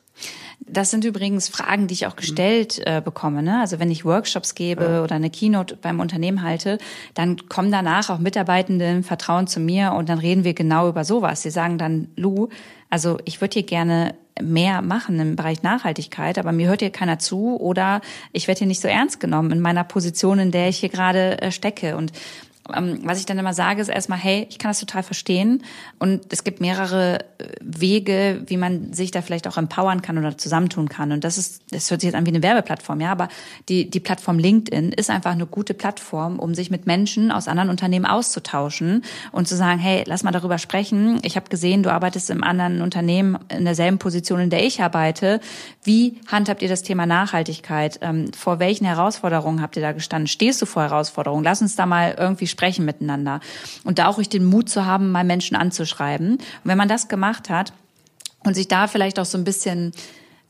Das 0.65 0.91
sind 0.91 1.03
übrigens 1.03 1.50
Fragen, 1.50 1.88
die 1.88 1.93
ich 1.93 2.07
auch 2.07 2.15
gestellt 2.15 2.81
äh, 2.86 3.01
bekomme. 3.03 3.43
Ne? 3.43 3.60
Also 3.60 3.79
wenn 3.79 3.91
ich 3.91 4.05
Workshops 4.05 4.55
gebe 4.55 4.83
ja. 4.83 5.03
oder 5.03 5.15
eine 5.15 5.29
Keynote 5.29 5.75
beim 5.75 6.00
Unternehmen 6.00 6.41
halte, 6.41 6.77
dann 7.13 7.50
kommen 7.50 7.72
danach 7.72 8.10
auch 8.10 8.19
Mitarbeitende 8.19 8.89
im 8.89 9.03
Vertrauen 9.03 9.48
zu 9.48 9.60
mir 9.60 9.93
und 9.93 10.10
dann 10.10 10.19
reden 10.19 10.43
wir 10.43 10.53
genau 10.53 10.89
über 10.89 11.03
sowas. 11.03 11.41
Sie 11.41 11.50
sagen 11.50 11.77
dann, 11.77 12.07
Lou, 12.15 12.50
also 12.93 13.17
ich 13.25 13.41
würde 13.41 13.55
hier 13.55 13.63
gerne 13.63 14.13
mehr 14.39 14.83
machen 14.83 15.19
im 15.19 15.35
Bereich 15.35 15.63
Nachhaltigkeit, 15.63 16.38
aber 16.38 16.51
mir 16.51 16.67
hört 16.67 16.81
hier 16.81 16.91
keiner 16.91 17.17
zu 17.17 17.59
oder 17.59 18.01
ich 18.33 18.47
werde 18.47 18.59
hier 18.59 18.67
nicht 18.67 18.81
so 18.81 18.88
ernst 18.88 19.19
genommen 19.19 19.50
in 19.50 19.59
meiner 19.59 19.83
Position, 19.83 20.38
in 20.38 20.51
der 20.51 20.69
ich 20.69 20.77
hier 20.77 20.89
gerade 20.89 21.41
äh, 21.41 21.51
stecke. 21.51 21.97
Und 21.97 22.12
was 22.65 23.20
ich 23.20 23.25
dann 23.25 23.38
immer 23.38 23.53
sage, 23.53 23.82
ist 23.82 23.89
erstmal, 23.89 24.20
hey, 24.20 24.48
ich 24.50 24.58
kann 24.58 24.70
das 24.70 24.79
total 24.79 25.03
verstehen. 25.03 25.63
Und 26.00 26.32
es 26.32 26.46
gibt 26.46 26.62
mehrere 26.62 27.20
äh, 27.38 27.48
Wege, 27.62 28.43
wie 28.48 28.55
man 28.55 28.93
sich 28.93 29.12
da 29.12 29.22
vielleicht 29.22 29.48
auch 29.48 29.58
empowern 29.58 30.01
kann 30.01 30.17
oder 30.17 30.38
zusammentun 30.38 30.88
kann. 30.88 31.12
Und 31.12 31.25
das 31.25 31.38
ist, 31.38 31.62
das 31.72 31.91
hört 31.91 32.00
sich 32.00 32.08
jetzt 32.08 32.15
an 32.15 32.25
wie 32.25 32.29
eine 32.29 32.41
Werbeplattform, 32.41 33.01
ja, 33.01 33.12
aber 33.12 33.27
die, 33.67 33.89
die 33.89 34.00
Plattform 34.00 34.39
LinkedIn 34.39 34.93
ist 34.93 35.10
einfach 35.10 35.32
eine 35.32 35.46
gute 35.46 35.74
Plattform, 35.74 36.39
um 36.39 36.55
sich 36.55 36.72
mit 36.72 36.88
Menschen 36.88 37.32
aus 37.32 37.50
anderen 37.50 37.70
Unternehmen 37.70 38.05
auszutauschen 38.05 39.03
und 39.34 39.48
zu 39.48 39.58
sagen, 39.58 39.79
hey, 39.79 40.03
lass 40.08 40.24
mal 40.24 40.32
darüber 40.32 40.58
sprechen. 40.58 41.20
Ich 41.24 41.36
habe 41.36 41.50
gesehen, 41.50 41.84
du 41.84 41.91
arbeitest 41.91 42.29
im 42.29 42.43
anderen 42.46 42.82
Unternehmen 42.82 43.39
in 43.50 43.65
derselben 43.65 43.98
Position, 43.98 44.39
in 44.39 44.50
der 44.50 44.65
ich 44.65 44.82
arbeite. 44.82 45.41
Wie 45.84 46.22
handhabt 46.27 46.62
ihr 46.62 46.70
das 46.70 46.82
Thema 46.82 47.05
Nachhaltigkeit? 47.05 48.00
Ähm, 48.01 48.32
vor 48.32 48.60
welchen 48.60 48.86
Herausforderungen 48.86 49.62
habt 49.62 49.75
ihr 49.75 49.82
da 49.82 49.91
gestanden? 49.91 50.27
Stehst 50.27 50.62
du 50.62 50.65
vor 50.65 50.84
Herausforderungen? 50.84 51.43
Lass 51.43 51.62
uns 51.62 51.75
da 51.75 51.86
mal 51.86 52.15
irgendwie 52.17 52.48
sprechen 52.53 52.86
miteinander. 52.86 53.41
Und 53.83 54.00
da 54.00 54.07
auch 54.07 54.17
ruhig 54.17 54.29
den 54.29 54.45
Mut 54.45 54.69
zu 54.69 54.86
haben, 54.86 55.12
mal 55.12 55.25
Menschen 55.25 55.57
anzuschreiben. 55.57 56.36
Und 56.36 56.41
wenn 56.63 56.77
man 56.77 56.88
das 56.88 57.10
gemacht 57.10 57.50
hat 57.50 57.74
und 58.43 58.53
sich 58.53 58.69
da 58.69 58.88
vielleicht 58.88 59.19
auch 59.19 59.25
so 59.25 59.38
ein 59.38 59.43
bisschen 59.43 59.91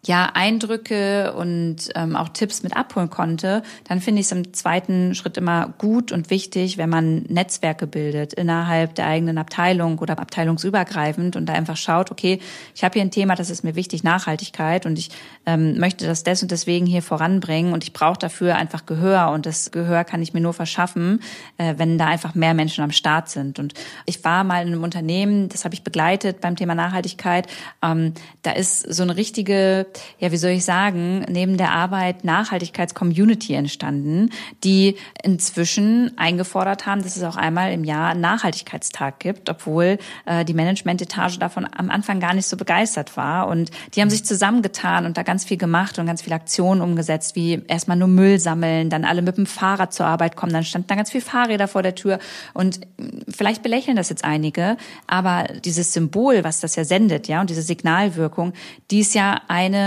ja 0.05 0.31
Eindrücke 0.33 1.33
und 1.33 1.89
ähm, 1.95 2.15
auch 2.15 2.29
Tipps 2.29 2.63
mit 2.63 2.75
abholen 2.75 3.10
konnte, 3.10 3.63
dann 3.86 4.01
finde 4.01 4.19
ich 4.19 4.27
es 4.27 4.31
im 4.33 4.53
zweiten 4.53 5.15
Schritt 5.15 5.38
immer 5.38 5.74
gut 5.77 6.12
und 6.12 6.29
wichtig, 6.29 6.77
wenn 6.77 6.89
man 6.89 7.24
Netzwerke 7.24 7.88
bildet 7.88 8.33
innerhalb 8.33 8.95
der 8.95 9.07
eigenen 9.07 9.38
Abteilung 9.38 10.00
oder 10.00 10.19
abteilungsübergreifend 10.19 11.36
und 11.36 11.45
da 11.45 11.53
einfach 11.53 11.77
schaut, 11.77 12.12
okay, 12.12 12.39
ich 12.75 12.83
habe 12.83 12.93
hier 12.93 13.01
ein 13.01 13.12
Thema, 13.12 13.36
das 13.36 13.50
ist 13.50 13.63
mir 13.63 13.75
wichtig, 13.75 14.03
Nachhaltigkeit 14.03 14.86
und 14.86 15.00
ich 15.00 15.10
ähm, 15.45 15.79
möchte 15.79 16.05
das 16.05 16.24
des 16.24 16.43
und 16.43 16.51
deswegen 16.51 16.86
hier 16.86 17.01
voranbringen 17.01 17.74
und 17.74 17.83
ich 17.83 17.93
brauche 17.93 18.19
dafür 18.19 18.55
einfach 18.55 18.86
Gehör 18.86 19.31
und 19.31 19.45
das 19.45 19.72
Gehör 19.72 20.03
kann 20.03 20.22
ich 20.22 20.33
mir 20.33 20.41
nur 20.41 20.53
verschaffen, 20.53 21.22
äh, 21.57 21.75
wenn 21.77 21.98
da 21.98 22.07
einfach 22.07 22.36
mehr 22.36 22.53
Menschen 22.53 22.83
am 22.83 22.91
Start 22.91 23.29
sind. 23.29 23.60
Und 23.60 23.74
ich 24.05 24.24
war 24.25 24.43
mal 24.43 24.62
in 24.62 24.74
einem 24.74 24.83
Unternehmen, 24.83 25.48
das 25.48 25.63
habe 25.63 25.75
ich 25.75 25.83
begleitet 25.83 26.41
beim 26.41 26.57
Thema 26.57 26.75
Nachhaltigkeit, 26.75 27.48
ähm, 27.81 28.13
da 28.41 28.51
ist 28.51 28.81
so 28.93 29.03
eine 29.03 29.15
richtige 29.15 29.88
ja, 30.19 30.31
wie 30.31 30.38
soll 30.38 30.51
ich 30.51 30.65
sagen, 30.65 31.25
neben 31.29 31.57
der 31.57 31.71
Arbeit 31.71 32.23
Nachhaltigkeitscommunity 32.23 33.53
entstanden, 33.53 34.29
die 34.63 34.95
inzwischen 35.23 36.17
eingefordert 36.17 36.85
haben, 36.85 37.03
dass 37.03 37.15
es 37.15 37.23
auch 37.23 37.35
einmal 37.35 37.71
im 37.71 37.83
Jahr 37.83 38.12
einen 38.12 38.21
Nachhaltigkeitstag 38.21 39.19
gibt, 39.19 39.50
obwohl 39.50 39.97
äh, 40.25 40.45
die 40.45 40.53
Managementetage 40.53 41.39
davon 41.39 41.67
am 41.75 41.89
Anfang 41.89 42.19
gar 42.19 42.33
nicht 42.33 42.47
so 42.47 42.57
begeistert 42.57 43.17
war. 43.17 43.47
Und 43.47 43.71
die 43.95 44.01
haben 44.01 44.09
sich 44.09 44.25
zusammengetan 44.25 45.05
und 45.05 45.17
da 45.17 45.23
ganz 45.23 45.45
viel 45.45 45.57
gemacht 45.57 46.00
und 46.00 46.05
ganz 46.05 46.21
viele 46.21 46.35
Aktionen 46.35 46.81
umgesetzt, 46.81 47.35
wie 47.35 47.62
erstmal 47.67 47.97
nur 47.97 48.07
Müll 48.07 48.39
sammeln, 48.39 48.89
dann 48.89 49.05
alle 49.05 49.21
mit 49.21 49.38
dem 49.38 49.45
Fahrrad 49.45 49.93
zur 49.93 50.05
Arbeit 50.05 50.35
kommen, 50.35 50.53
dann 50.53 50.63
standen 50.63 50.88
da 50.88 50.95
ganz 50.95 51.12
viele 51.12 51.23
Fahrräder 51.23 51.67
vor 51.67 51.83
der 51.83 51.95
Tür. 51.95 52.19
Und 52.53 52.81
vielleicht 53.29 53.63
belächeln 53.63 53.95
das 53.95 54.09
jetzt 54.09 54.23
einige, 54.23 54.77
aber 55.07 55.45
dieses 55.63 55.93
Symbol, 55.93 56.43
was 56.43 56.59
das 56.59 56.75
ja 56.75 56.83
sendet, 56.85 57.27
ja, 57.27 57.41
und 57.41 57.50
diese 57.50 57.62
Signalwirkung, 57.62 58.53
die 58.91 59.00
ist 59.00 59.13
ja 59.13 59.41
eine 59.47 59.82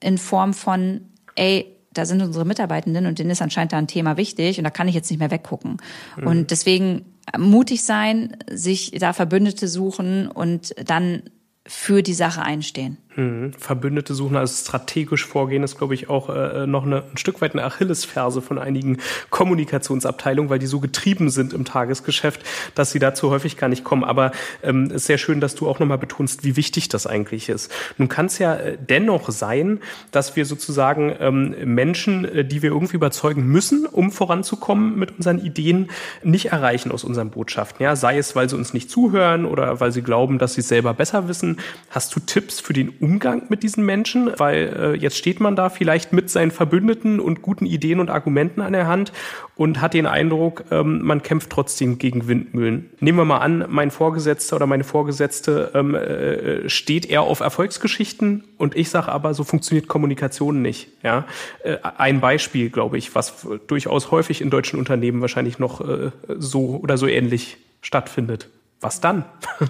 in 0.00 0.18
Form 0.18 0.54
von, 0.54 1.00
ey, 1.34 1.76
da 1.92 2.04
sind 2.04 2.22
unsere 2.22 2.44
Mitarbeitenden 2.44 3.06
und 3.06 3.18
denen 3.18 3.30
ist 3.30 3.42
anscheinend 3.42 3.72
da 3.72 3.78
ein 3.78 3.86
Thema 3.86 4.16
wichtig 4.16 4.58
und 4.58 4.64
da 4.64 4.70
kann 4.70 4.88
ich 4.88 4.94
jetzt 4.94 5.10
nicht 5.10 5.18
mehr 5.18 5.30
weggucken. 5.30 5.78
Mhm. 6.16 6.26
Und 6.26 6.50
deswegen 6.50 7.06
mutig 7.38 7.82
sein, 7.82 8.36
sich 8.50 8.92
da 8.92 9.12
Verbündete 9.12 9.68
suchen 9.68 10.28
und 10.28 10.74
dann 10.84 11.22
für 11.66 12.02
die 12.02 12.14
Sache 12.14 12.42
einstehen. 12.42 12.98
Mhm. 13.16 13.52
Verbündete 13.58 14.14
suchen, 14.14 14.36
also 14.36 14.54
strategisch 14.54 15.26
vorgehen, 15.26 15.62
ist, 15.62 15.78
glaube 15.78 15.94
ich, 15.94 16.10
auch 16.10 16.28
äh, 16.28 16.66
noch 16.66 16.84
eine, 16.84 17.04
ein 17.10 17.16
Stück 17.16 17.40
weit 17.40 17.54
eine 17.54 17.64
Achillesferse 17.64 18.42
von 18.42 18.58
einigen 18.58 18.98
Kommunikationsabteilungen, 19.30 20.50
weil 20.50 20.58
die 20.58 20.66
so 20.66 20.80
getrieben 20.80 21.30
sind 21.30 21.54
im 21.54 21.64
Tagesgeschäft, 21.64 22.42
dass 22.74 22.92
sie 22.92 22.98
dazu 22.98 23.30
häufig 23.30 23.56
gar 23.56 23.68
nicht 23.68 23.84
kommen. 23.84 24.04
Aber 24.04 24.32
ähm, 24.62 24.90
ist 24.90 25.06
sehr 25.06 25.16
schön, 25.16 25.40
dass 25.40 25.54
du 25.54 25.66
auch 25.66 25.78
nochmal 25.78 25.96
betonst, 25.98 26.44
wie 26.44 26.56
wichtig 26.56 26.90
das 26.90 27.06
eigentlich 27.06 27.48
ist. 27.48 27.72
Nun 27.96 28.08
kann 28.08 28.26
es 28.26 28.38
ja 28.38 28.54
äh, 28.54 28.76
dennoch 28.78 29.30
sein, 29.30 29.80
dass 30.10 30.36
wir 30.36 30.44
sozusagen 30.44 31.14
ähm, 31.18 31.54
Menschen, 31.64 32.26
äh, 32.26 32.44
die 32.44 32.60
wir 32.60 32.70
irgendwie 32.70 32.96
überzeugen 32.96 33.46
müssen, 33.46 33.86
um 33.86 34.12
voranzukommen 34.12 34.98
mit 34.98 35.16
unseren 35.16 35.38
Ideen, 35.38 35.88
nicht 36.22 36.46
erreichen 36.46 36.92
aus 36.92 37.02
unseren 37.02 37.30
Botschaften. 37.30 37.82
Ja, 37.82 37.96
sei 37.96 38.18
es, 38.18 38.36
weil 38.36 38.50
sie 38.50 38.56
uns 38.56 38.74
nicht 38.74 38.90
zuhören 38.90 39.46
oder 39.46 39.80
weil 39.80 39.92
sie 39.92 40.02
glauben, 40.02 40.38
dass 40.38 40.54
sie 40.54 40.60
es 40.60 40.68
selber 40.68 40.92
besser 40.92 41.28
wissen. 41.28 41.58
Hast 41.88 42.14
du 42.14 42.20
Tipps 42.20 42.60
für 42.60 42.74
den 42.74 42.90
Umgang 43.06 43.44
mit 43.48 43.62
diesen 43.62 43.86
Menschen? 43.86 44.32
Weil 44.36 44.76
äh, 44.76 44.98
jetzt 44.98 45.16
steht 45.16 45.38
man 45.38 45.54
da 45.54 45.70
vielleicht 45.70 46.12
mit 46.12 46.28
seinen 46.28 46.50
Verbündeten 46.50 47.20
und 47.20 47.40
guten 47.40 47.64
Ideen 47.64 48.00
und 48.00 48.10
Argumenten 48.10 48.60
an 48.60 48.72
der 48.72 48.88
Hand 48.88 49.12
und 49.54 49.80
hat 49.80 49.94
den 49.94 50.06
Eindruck, 50.06 50.64
ähm, 50.72 51.02
man 51.02 51.22
kämpft 51.22 51.50
trotzdem 51.50 51.98
gegen 51.98 52.26
Windmühlen. 52.26 52.90
Nehmen 52.98 53.18
wir 53.18 53.24
mal 53.24 53.38
an, 53.38 53.64
mein 53.68 53.92
Vorgesetzter 53.92 54.56
oder 54.56 54.66
meine 54.66 54.82
Vorgesetzte 54.82 55.70
ähm, 55.74 55.94
äh, 55.94 56.68
steht 56.68 57.06
eher 57.06 57.22
auf 57.22 57.38
Erfolgsgeschichten 57.38 58.42
und 58.58 58.74
ich 58.74 58.90
sage 58.90 59.12
aber, 59.12 59.34
so 59.34 59.44
funktioniert 59.44 59.86
Kommunikation 59.86 60.60
nicht. 60.60 60.88
Ja, 61.04 61.26
äh, 61.62 61.76
ein 61.82 62.20
Beispiel, 62.20 62.70
glaube 62.70 62.98
ich, 62.98 63.14
was 63.14 63.46
durchaus 63.68 64.10
häufig 64.10 64.40
in 64.40 64.50
deutschen 64.50 64.80
Unternehmen 64.80 65.20
wahrscheinlich 65.20 65.60
noch 65.60 65.80
äh, 65.80 66.10
so 66.38 66.80
oder 66.82 66.98
so 66.98 67.06
ähnlich 67.06 67.58
stattfindet. 67.82 68.48
Was 68.80 69.00
dann? 69.00 69.24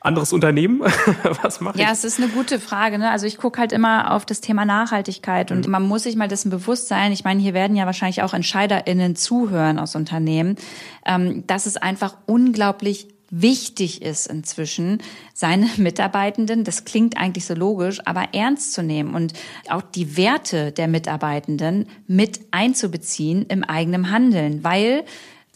anderes 0.00 0.32
Unternehmen? 0.32 0.80
Was 1.42 1.60
mache 1.60 1.78
ich? 1.78 1.84
Ja, 1.84 1.92
es 1.92 2.04
ist 2.04 2.18
eine 2.18 2.28
gute 2.28 2.60
Frage. 2.60 2.98
Ne? 2.98 3.10
Also 3.10 3.26
ich 3.26 3.38
gucke 3.38 3.60
halt 3.60 3.72
immer 3.72 4.12
auf 4.12 4.24
das 4.24 4.40
Thema 4.40 4.64
Nachhaltigkeit 4.64 5.50
und 5.50 5.66
mhm. 5.66 5.72
man 5.72 5.82
muss 5.82 6.04
sich 6.04 6.16
mal 6.16 6.28
dessen 6.28 6.50
bewusst 6.50 6.88
sein. 6.88 7.12
Ich 7.12 7.24
meine, 7.24 7.40
hier 7.40 7.54
werden 7.54 7.76
ja 7.76 7.86
wahrscheinlich 7.86 8.22
auch 8.22 8.34
EntscheiderInnen 8.34 9.16
zuhören 9.16 9.78
aus 9.78 9.96
Unternehmen, 9.96 10.56
ähm, 11.04 11.46
dass 11.46 11.66
es 11.66 11.76
einfach 11.76 12.16
unglaublich 12.26 13.08
wichtig 13.30 14.02
ist 14.02 14.26
inzwischen, 14.26 15.02
seine 15.34 15.68
Mitarbeitenden, 15.76 16.64
das 16.64 16.84
klingt 16.84 17.18
eigentlich 17.18 17.44
so 17.44 17.54
logisch, 17.54 18.00
aber 18.06 18.28
ernst 18.32 18.72
zu 18.72 18.82
nehmen 18.82 19.14
und 19.14 19.32
auch 19.68 19.82
die 19.82 20.16
Werte 20.16 20.72
der 20.72 20.88
Mitarbeitenden 20.88 21.88
mit 22.06 22.40
einzubeziehen 22.50 23.46
im 23.46 23.64
eigenen 23.64 24.10
Handeln, 24.10 24.64
weil 24.64 25.04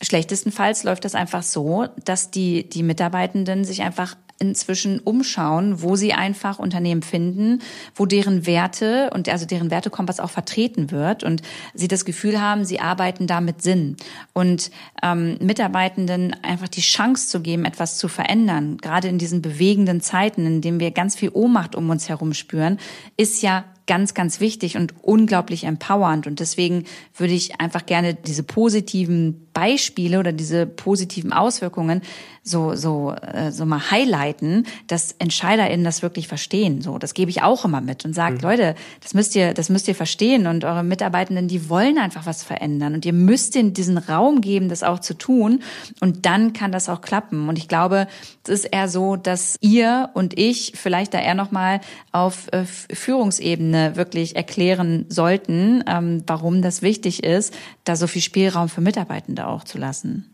schlechtestenfalls 0.03 0.85
läuft 0.85 1.05
das 1.05 1.15
einfach 1.15 1.43
so, 1.43 1.87
dass 2.05 2.31
die, 2.31 2.69
die 2.69 2.83
Mitarbeitenden 2.83 3.65
sich 3.65 3.83
einfach 3.83 4.17
inzwischen 4.49 4.99
umschauen, 5.01 5.83
wo 5.83 5.97
sie 5.97 6.13
einfach 6.13 6.59
Unternehmen 6.59 7.03
finden, 7.03 7.61
wo 7.95 8.07
deren 8.07 8.47
Werte 8.47 9.11
und 9.15 9.29
also 9.29 9.47
deren 9.47 9.71
Wertekompass 9.71 10.21
auch 10.21 10.31
vertreten 10.31 10.91
wird 10.91 11.25
und 11.25 11.43
sie 11.75 11.89
das 11.89 12.05
Gefühl 12.05 12.41
haben, 12.41 12.65
sie 12.65 12.81
arbeiten 12.81 13.27
da 13.27 13.41
mit 13.41 13.63
Sinn. 13.63 13.97
Und 14.33 14.71
ähm, 15.03 15.37
Mitarbeitenden 15.41 16.37
einfach 16.43 16.69
die 16.69 16.81
Chance 16.81 17.29
zu 17.29 17.41
geben, 17.41 17.65
etwas 17.65 17.99
zu 17.99 18.09
verändern, 18.09 18.79
gerade 18.79 19.09
in 19.09 19.19
diesen 19.19 19.43
bewegenden 19.43 20.01
Zeiten, 20.01 20.47
in 20.47 20.61
denen 20.61 20.81
wir 20.81 20.91
ganz 20.91 21.17
viel 21.17 21.31
Ohnmacht 21.33 21.75
um 21.75 21.89
uns 21.91 22.09
herum 22.09 22.35
spüren, 22.35 22.79
ist 23.17 23.43
ja 23.43 23.65
ganz, 23.87 24.15
ganz 24.15 24.41
wichtig 24.41 24.77
und 24.77 24.95
unglaublich 25.03 25.65
empowernd. 25.65 26.27
Und 26.27 26.41
deswegen 26.41 26.85
würde 27.17 27.35
ich 27.35 27.61
einfach 27.61 27.87
gerne 27.87 28.15
diese 28.15 28.43
positiven 28.43 29.49
Beispiele 29.53 30.19
oder 30.19 30.33
diese 30.33 30.67
positiven 30.67 31.33
Auswirkungen 31.33 32.03
so 32.45 32.75
so 32.75 33.13
äh, 33.13 33.53
so 33.53 33.65
mal 33.67 33.91
highlighten, 33.91 34.67
dass 34.89 35.13
EntscheiderInnen 35.19 35.85
das 35.85 36.03
wirklich 36.03 36.27
verstehen. 36.27 36.83
So, 36.83 36.99
das 36.99 37.15
gebe 37.15 37.31
ich 37.31 37.43
auch 37.43 37.65
immer 37.65 37.81
mit 37.81 38.05
und 38.05 38.15
sage, 38.15 38.35
mhm. 38.35 38.41
Leute, 38.41 38.75
das 39.01 39.15
müsst 39.15 39.37
ihr 39.37 39.55
das 39.55 39.69
müsst 39.69 39.87
ihr 39.87 39.95
verstehen 39.95 40.47
und 40.47 40.65
eure 40.65 40.83
Mitarbeitenden, 40.83 41.47
die 41.47 41.69
wollen 41.69 41.99
einfach 41.99 42.27
was 42.27 42.43
verändern 42.43 42.95
und 42.95 43.07
ihr 43.07 43.13
müsst 43.13 43.55
ihnen 43.55 43.75
diesen 43.75 43.97
Raum 43.97 44.41
geben, 44.41 44.69
das 44.69 44.83
auch 44.83 44.99
zu 44.99 45.15
tun 45.15 45.63
und 46.01 46.27
dann 46.27 46.53
kann 46.53 46.73
das 46.73 46.89
auch 46.89 47.01
klappen. 47.01 47.49
Und 47.49 47.59
ich 47.59 47.69
glaube, 47.69 48.09
es 48.45 48.51
ist 48.51 48.65
eher 48.65 48.89
so, 48.89 49.15
dass 49.15 49.57
ihr 49.61 50.11
und 50.15 50.37
ich 50.37 50.73
vielleicht 50.75 51.15
da 51.15 51.21
eher 51.21 51.35
noch 51.35 51.53
mal 51.53 51.81
auf 52.11 52.49
äh, 52.53 52.65
Führungsebene 52.65 53.95
wirklich 53.95 54.35
erklären 54.35 55.07
sollten, 55.09 55.85
ähm, 55.87 56.25
warum 56.27 56.61
das 56.61 56.83
wichtig 56.83 57.23
ist, 57.23 57.55
da 57.85 57.95
so 57.95 58.09
viel 58.09 58.23
Spielraum 58.23 58.69
für 58.69 58.81
Mitarbeitende 58.81 59.42
auch 59.47 59.65
zu 59.65 59.79
lassen. 59.79 60.33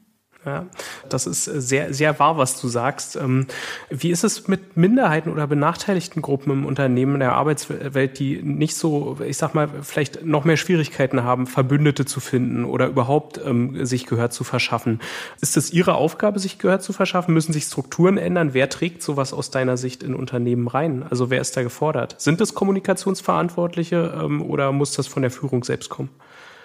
Ja, 0.49 0.67
das 1.09 1.27
ist 1.27 1.45
sehr, 1.45 1.93
sehr 1.93 2.19
wahr, 2.21 2.39
was 2.39 2.61
du 2.61 2.69
sagst. 2.69 3.17
Ähm, 3.17 3.47
wie 3.91 4.11
ist 4.11 4.23
es 4.23 4.47
mit 4.47 4.77
Minderheiten 4.77 5.31
oder 5.31 5.49
benachteiligten 5.49 6.23
Gruppen 6.23 6.53
im 6.53 6.65
Unternehmen, 6.65 7.15
in 7.15 7.21
der 7.21 7.33
Arbeitswelt, 7.33 8.19
die 8.21 8.41
nicht 8.41 8.77
so, 8.77 9.19
ich 9.27 9.37
sag 9.37 9.55
mal, 9.55 9.69
vielleicht 9.83 10.25
noch 10.25 10.45
mehr 10.45 10.57
Schwierigkeiten 10.57 11.25
haben, 11.25 11.49
Verbündete 11.49 12.05
zu 12.05 12.21
finden 12.21 12.65
oder 12.65 12.87
überhaupt 12.87 13.41
ähm, 13.45 13.85
sich 13.85 14.07
Gehör 14.07 14.31
zu 14.31 14.45
verschaffen? 14.45 15.01
Ist 15.41 15.57
es 15.57 15.73
Ihre 15.73 15.97
Aufgabe, 15.97 16.39
sich 16.39 16.59
Gehör 16.59 16.79
zu 16.79 16.93
verschaffen? 16.93 17.35
Müssen 17.35 17.53
sich 17.53 17.65
Strukturen 17.65 18.17
ändern? 18.17 18.55
Wer 18.55 18.71
trägt 18.71 19.03
sowas 19.03 19.33
aus 19.33 19.51
deiner 19.51 19.77
Sicht 19.77 20.05
in 20.05 20.15
Unternehmen 20.15 20.69
rein? 20.69 21.05
Also 21.11 21.31
wer 21.31 21.41
ist 21.41 21.57
da 21.57 21.63
gefordert? 21.63 22.15
Sind 22.17 22.41
es 22.41 22.55
Kommunikationsverantwortliche 22.55 24.19
ähm, 24.23 24.41
oder 24.41 24.71
muss 24.71 24.93
das 24.93 25.09
von 25.09 25.23
der 25.23 25.33
Führung 25.33 25.65
selbst 25.65 25.91
kommen? 25.91 26.11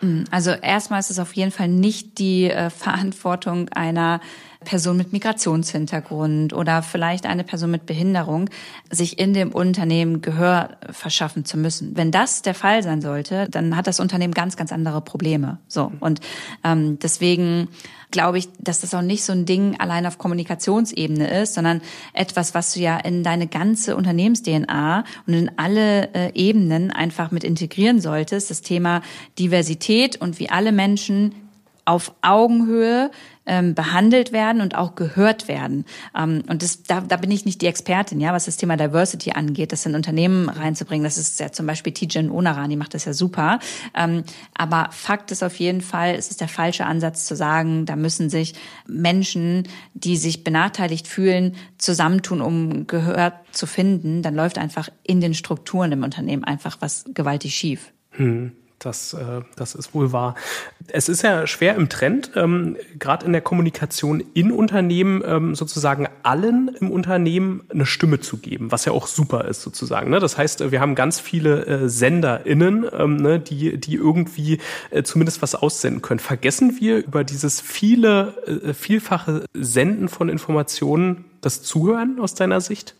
Mm, 0.03 0.23
also 0.29 0.51
erstmal 0.51 0.99
ist 0.99 1.09
es 1.09 1.19
auf 1.19 1.33
jeden 1.33 1.51
Fall 1.51 1.67
nicht 1.67 2.19
die 2.19 2.49
äh, 2.49 2.69
Verantwortung 2.69 3.69
einer 3.69 4.19
Person 4.63 4.97
mit 4.97 5.11
Migrationshintergrund 5.11 6.53
oder 6.53 6.83
vielleicht 6.83 7.25
eine 7.25 7.43
Person 7.43 7.71
mit 7.71 7.85
Behinderung, 7.85 8.49
sich 8.89 9.19
in 9.19 9.33
dem 9.33 9.51
Unternehmen 9.51 10.21
Gehör 10.21 10.77
verschaffen 10.89 11.43
zu 11.43 11.57
müssen. 11.57 11.97
Wenn 11.97 12.11
das 12.11 12.41
der 12.41 12.53
Fall 12.53 12.81
sein 12.81 13.01
sollte, 13.01 13.47
dann 13.49 13.75
hat 13.75 13.87
das 13.87 13.99
Unternehmen 13.99 14.33
ganz, 14.33 14.55
ganz 14.55 14.71
andere 14.71 15.01
Probleme. 15.01 15.59
So 15.67 15.91
und 15.99 16.21
ähm, 16.63 16.97
deswegen 16.99 17.67
glaube 18.13 18.37
ich, 18.37 18.47
dass 18.59 18.79
das 18.79 18.93
auch 18.93 19.01
nicht 19.01 19.25
so 19.25 19.33
ein 19.33 19.45
Ding 19.45 19.77
allein 19.79 20.05
auf 20.05 20.17
Kommunikationsebene 20.17 21.41
ist, 21.41 21.55
sondern 21.55 21.81
etwas, 22.13 22.53
was 22.53 22.73
du 22.73 22.79
ja 22.79 22.97
in 22.97 23.23
deine 23.23 23.47
ganze 23.47 23.97
Unternehmens-DNA 23.97 25.03
und 25.27 25.33
in 25.33 25.51
alle 25.57 26.13
äh, 26.13 26.31
Ebenen 26.33 26.91
einfach 26.91 27.31
mit 27.31 27.43
integrieren 27.43 27.99
solltest. 27.99 28.51
Das 28.51 28.61
Thema 28.61 29.01
Diversität 29.39 30.21
und 30.21 30.39
wie 30.39 30.49
alle 30.49 30.71
Menschen 30.71 31.33
auf 31.85 32.13
Augenhöhe 32.21 33.11
ähm, 33.45 33.75
behandelt 33.75 34.31
werden 34.31 34.61
und 34.61 34.75
auch 34.75 34.95
gehört 34.95 35.47
werden. 35.47 35.85
Ähm, 36.17 36.43
und 36.47 36.63
das, 36.63 36.83
da, 36.83 37.01
da 37.01 37.17
bin 37.17 37.29
ich 37.31 37.45
nicht 37.45 37.61
die 37.61 37.67
Expertin, 37.67 38.21
ja, 38.21 38.31
was 38.31 38.45
das 38.45 38.57
Thema 38.57 38.77
Diversity 38.77 39.31
angeht, 39.31 39.71
das 39.71 39.85
in 39.85 39.95
Unternehmen 39.95 40.47
reinzubringen. 40.49 41.03
Das 41.03 41.17
ist 41.17 41.39
ja 41.39 41.51
zum 41.51 41.65
Beispiel 41.65 41.93
Tijen 41.93 42.31
Onaran, 42.31 42.69
die 42.69 42.77
macht 42.77 42.93
das 42.93 43.05
ja 43.05 43.13
super. 43.13 43.59
Ähm, 43.93 44.23
aber 44.53 44.89
Fakt 44.91 45.31
ist 45.31 45.43
auf 45.43 45.57
jeden 45.57 45.81
Fall, 45.81 46.15
es 46.15 46.29
ist 46.29 46.39
der 46.39 46.47
falsche 46.47 46.85
Ansatz 46.85 47.25
zu 47.25 47.35
sagen, 47.35 47.85
da 47.85 47.95
müssen 47.95 48.29
sich 48.29 48.53
Menschen, 48.87 49.67
die 49.93 50.15
sich 50.15 50.43
benachteiligt 50.43 51.07
fühlen, 51.07 51.55
zusammentun, 51.77 52.41
um 52.41 52.87
gehört 52.87 53.33
zu 53.51 53.67
finden. 53.67 54.21
Dann 54.21 54.35
läuft 54.35 54.57
einfach 54.57 54.89
in 55.03 55.19
den 55.19 55.33
Strukturen 55.33 55.91
im 55.91 56.03
Unternehmen 56.03 56.45
einfach 56.45 56.77
was 56.79 57.05
gewaltig 57.13 57.55
schief. 57.55 57.91
Hm. 58.11 58.53
Das, 58.83 59.13
äh, 59.13 59.41
das 59.55 59.75
ist 59.75 59.93
wohl 59.93 60.11
wahr. 60.11 60.35
Es 60.87 61.07
ist 61.07 61.21
ja 61.21 61.47
schwer 61.47 61.75
im 61.75 61.87
Trend, 61.87 62.31
ähm, 62.35 62.75
gerade 62.99 63.25
in 63.25 63.31
der 63.31 63.41
Kommunikation 63.41 64.21
in 64.33 64.51
Unternehmen 64.51 65.23
ähm, 65.25 65.55
sozusagen 65.55 66.07
allen 66.23 66.69
im 66.79 66.91
Unternehmen 66.91 67.63
eine 67.69 67.85
Stimme 67.85 68.19
zu 68.19 68.37
geben, 68.37 68.71
was 68.71 68.83
ja 68.85 68.91
auch 68.91 69.07
super 69.07 69.45
ist 69.45 69.61
sozusagen. 69.61 70.09
Ne? 70.09 70.19
Das 70.19 70.37
heißt, 70.37 70.71
wir 70.71 70.81
haben 70.81 70.95
ganz 70.95 71.19
viele 71.19 71.65
äh, 71.65 71.89
SenderInnen, 71.89 72.85
ähm, 72.91 73.17
ne, 73.17 73.39
die, 73.39 73.79
die 73.79 73.95
irgendwie 73.95 74.59
äh, 74.91 75.03
zumindest 75.03 75.41
was 75.41 75.55
aussenden 75.55 76.01
können. 76.01 76.19
Vergessen 76.19 76.79
wir 76.79 76.97
über 77.05 77.23
dieses 77.23 77.61
viele, 77.61 78.33
äh, 78.65 78.73
vielfache 78.73 79.45
Senden 79.53 80.09
von 80.09 80.27
Informationen 80.27 81.25
das 81.39 81.61
Zuhören 81.61 82.19
aus 82.19 82.35
deiner 82.35 82.59
Sicht? 82.59 82.95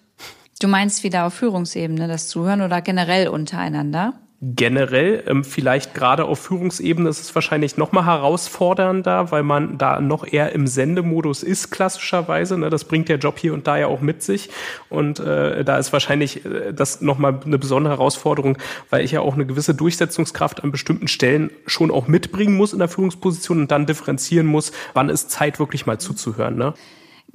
Du 0.62 0.70
meinst 0.70 1.04
wieder 1.04 1.26
auf 1.26 1.34
Führungsebene 1.34 2.08
das 2.08 2.30
Zuhören 2.30 2.62
oder 2.62 2.82
generell 2.82 3.28
untereinander? 3.28 4.14
Generell, 4.56 5.24
ähm, 5.28 5.46
vielleicht 5.46 5.94
gerade 5.94 6.26
auf 6.26 6.40
Führungsebene 6.40 7.08
ist 7.08 7.22
es 7.22 7.34
wahrscheinlich 7.34 7.78
noch 7.78 7.94
mal 7.94 8.06
herausfordernder, 8.06 9.32
weil 9.32 9.44
man 9.44 9.78
da 9.78 10.02
noch 10.02 10.28
eher 10.28 10.52
im 10.52 10.68
Sendemodus 10.68 11.44
ist, 11.44 11.72
klassischerweise. 11.72 12.58
Ne? 12.58 12.70
Das 12.70 12.84
bringt 12.84 13.08
der 13.08 13.18
Job 13.18 13.40
hier 13.40 13.54
und 13.54 13.68
da 13.68 13.78
ja 13.78 13.88
auch 13.88 14.02
mit 14.02 14.22
sich. 14.22 14.50
Und 14.90 15.20
äh, 15.22 15.64
da 15.64 15.78
ist 15.78 15.94
wahrscheinlich 15.94 16.46
äh, 16.46 16.74
das 16.74 17.00
noch 17.00 17.18
mal 17.18 17.40
eine 17.46 17.58
besondere 17.58 17.94
Herausforderung, 17.94 18.58
weil 18.90 19.06
ich 19.06 19.12
ja 19.12 19.22
auch 19.22 19.36
eine 19.36 19.46
gewisse 19.46 19.76
Durchsetzungskraft 19.76 20.62
an 20.64 20.72
bestimmten 20.72 21.08
Stellen 21.08 21.50
schon 21.66 21.90
auch 21.90 22.08
mitbringen 22.08 22.58
muss 22.58 22.74
in 22.74 22.80
der 22.80 22.90
Führungsposition 22.90 23.62
und 23.62 23.72
dann 23.72 23.86
differenzieren 23.86 24.48
muss, 24.48 24.74
wann 24.94 25.08
ist 25.08 25.32
Zeit 25.32 25.60
wirklich 25.60 25.86
mal 25.86 26.00
zuzuhören. 26.00 26.58
Ne? 26.58 26.74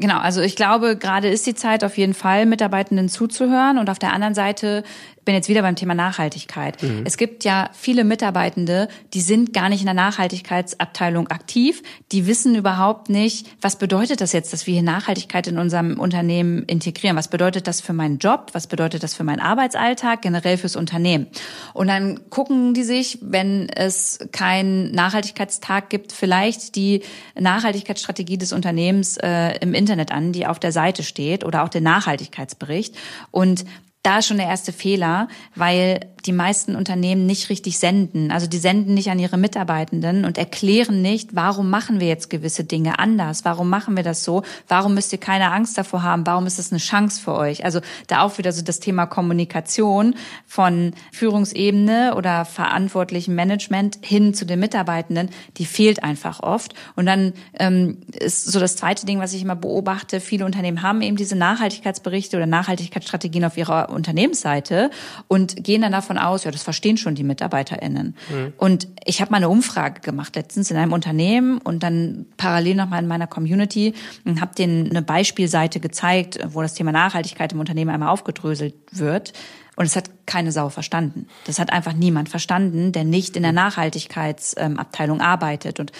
Genau, 0.00 0.18
also 0.18 0.40
ich 0.40 0.54
glaube, 0.54 0.96
gerade 0.96 1.28
ist 1.28 1.44
die 1.46 1.56
Zeit 1.56 1.82
auf 1.82 1.98
jeden 1.98 2.14
Fall, 2.14 2.46
Mitarbeitenden 2.46 3.08
zuzuhören. 3.08 3.78
Und 3.78 3.90
auf 3.90 3.98
der 3.98 4.12
anderen 4.12 4.34
Seite 4.34 4.84
bin 5.24 5.34
jetzt 5.34 5.50
wieder 5.50 5.60
beim 5.60 5.76
Thema 5.76 5.94
Nachhaltigkeit. 5.94 6.82
Mhm. 6.82 7.02
Es 7.04 7.18
gibt 7.18 7.44
ja 7.44 7.68
viele 7.74 8.04
Mitarbeitende, 8.04 8.88
die 9.12 9.20
sind 9.20 9.52
gar 9.52 9.68
nicht 9.68 9.80
in 9.80 9.84
der 9.84 9.92
Nachhaltigkeitsabteilung 9.92 11.28
aktiv. 11.28 11.82
Die 12.12 12.26
wissen 12.26 12.54
überhaupt 12.54 13.10
nicht, 13.10 13.46
was 13.60 13.76
bedeutet 13.76 14.22
das 14.22 14.32
jetzt, 14.32 14.54
dass 14.54 14.66
wir 14.66 14.72
hier 14.72 14.82
Nachhaltigkeit 14.82 15.46
in 15.48 15.58
unserem 15.58 16.00
Unternehmen 16.00 16.62
integrieren? 16.62 17.14
Was 17.18 17.28
bedeutet 17.28 17.66
das 17.66 17.82
für 17.82 17.92
meinen 17.92 18.16
Job? 18.16 18.52
Was 18.52 18.68
bedeutet 18.68 19.02
das 19.02 19.12
für 19.12 19.24
meinen 19.24 19.40
Arbeitsalltag, 19.40 20.22
generell 20.22 20.56
fürs 20.56 20.76
Unternehmen? 20.76 21.26
Und 21.74 21.88
dann 21.88 22.30
gucken 22.30 22.72
die 22.72 22.84
sich, 22.84 23.18
wenn 23.20 23.68
es 23.68 24.20
keinen 24.32 24.92
Nachhaltigkeitstag 24.92 25.90
gibt, 25.90 26.12
vielleicht 26.12 26.74
die 26.74 27.02
Nachhaltigkeitsstrategie 27.38 28.38
des 28.38 28.54
Unternehmens 28.54 29.18
äh, 29.18 29.58
im 29.58 29.74
Internet 29.74 29.87
an, 30.12 30.32
die 30.32 30.46
auf 30.46 30.58
der 30.58 30.72
Seite 30.72 31.02
steht 31.02 31.44
oder 31.44 31.64
auch 31.64 31.68
den 31.68 31.82
Nachhaltigkeitsbericht. 31.82 32.96
Und 33.30 33.64
da 34.08 34.20
ist 34.20 34.28
schon 34.28 34.38
der 34.38 34.46
erste 34.46 34.72
Fehler, 34.72 35.28
weil 35.54 36.00
die 36.24 36.32
meisten 36.32 36.76
Unternehmen 36.76 37.26
nicht 37.26 37.50
richtig 37.50 37.78
senden. 37.78 38.30
Also 38.30 38.46
die 38.46 38.58
senden 38.58 38.94
nicht 38.94 39.10
an 39.10 39.18
ihre 39.18 39.36
Mitarbeitenden 39.36 40.24
und 40.24 40.38
erklären 40.38 41.02
nicht, 41.02 41.34
warum 41.34 41.70
machen 41.70 42.00
wir 42.00 42.08
jetzt 42.08 42.30
gewisse 42.30 42.64
Dinge 42.64 42.98
anders? 42.98 43.44
Warum 43.44 43.68
machen 43.68 43.96
wir 43.96 44.02
das 44.02 44.24
so? 44.24 44.42
Warum 44.66 44.94
müsst 44.94 45.12
ihr 45.12 45.18
keine 45.18 45.52
Angst 45.52 45.78
davor 45.78 46.02
haben? 46.02 46.26
Warum 46.26 46.46
ist 46.46 46.58
es 46.58 46.72
eine 46.72 46.80
Chance 46.80 47.20
für 47.20 47.34
euch? 47.34 47.64
Also 47.64 47.80
da 48.06 48.22
auch 48.22 48.38
wieder 48.38 48.52
so 48.52 48.62
das 48.62 48.80
Thema 48.80 49.06
Kommunikation 49.06 50.14
von 50.46 50.92
Führungsebene 51.12 52.14
oder 52.16 52.44
verantwortlichem 52.44 53.34
Management 53.34 53.98
hin 54.02 54.34
zu 54.34 54.44
den 54.44 54.60
Mitarbeitenden, 54.60 55.28
die 55.56 55.66
fehlt 55.66 56.02
einfach 56.02 56.40
oft. 56.40 56.74
Und 56.96 57.06
dann 57.06 57.34
ähm, 57.58 57.98
ist 58.18 58.50
so 58.50 58.58
das 58.58 58.76
zweite 58.76 59.06
Ding, 59.06 59.20
was 59.20 59.34
ich 59.34 59.42
immer 59.42 59.56
beobachte, 59.56 60.20
viele 60.20 60.44
Unternehmen 60.44 60.82
haben 60.82 61.02
eben 61.02 61.16
diese 61.16 61.36
Nachhaltigkeitsberichte 61.36 62.36
oder 62.36 62.46
Nachhaltigkeitsstrategien 62.46 63.44
auf 63.44 63.56
ihrer 63.56 63.90
Unternehmensseite 63.98 64.90
und 65.26 65.62
gehen 65.62 65.82
dann 65.82 65.92
davon 65.92 66.16
aus, 66.16 66.44
ja, 66.44 66.50
das 66.50 66.62
verstehen 66.62 66.96
schon 66.96 67.14
die 67.14 67.24
MitarbeiterInnen. 67.24 68.16
Mhm. 68.30 68.52
Und 68.56 68.88
ich 69.04 69.20
habe 69.20 69.30
mal 69.30 69.38
eine 69.38 69.48
Umfrage 69.48 70.00
gemacht 70.00 70.36
letztens 70.36 70.70
in 70.70 70.76
einem 70.76 70.92
Unternehmen 70.92 71.58
und 71.58 71.82
dann 71.82 72.26
parallel 72.36 72.76
nochmal 72.76 73.02
in 73.02 73.08
meiner 73.08 73.26
Community 73.26 73.94
und 74.24 74.40
habe 74.40 74.54
denen 74.54 74.88
eine 74.90 75.02
Beispielseite 75.02 75.80
gezeigt, 75.80 76.38
wo 76.48 76.62
das 76.62 76.74
Thema 76.74 76.92
Nachhaltigkeit 76.92 77.52
im 77.52 77.60
Unternehmen 77.60 77.90
einmal 77.90 78.08
aufgedröselt 78.08 78.74
wird. 78.92 79.32
Und 79.78 79.84
es 79.84 79.94
hat 79.94 80.10
keine 80.26 80.50
Sau 80.50 80.70
verstanden. 80.70 81.28
Das 81.46 81.60
hat 81.60 81.72
einfach 81.72 81.92
niemand 81.92 82.28
verstanden, 82.28 82.90
der 82.90 83.04
nicht 83.04 83.36
in 83.36 83.44
der 83.44 83.52
Nachhaltigkeitsabteilung 83.52 85.20
arbeitet. 85.20 85.78
Und 85.78 85.92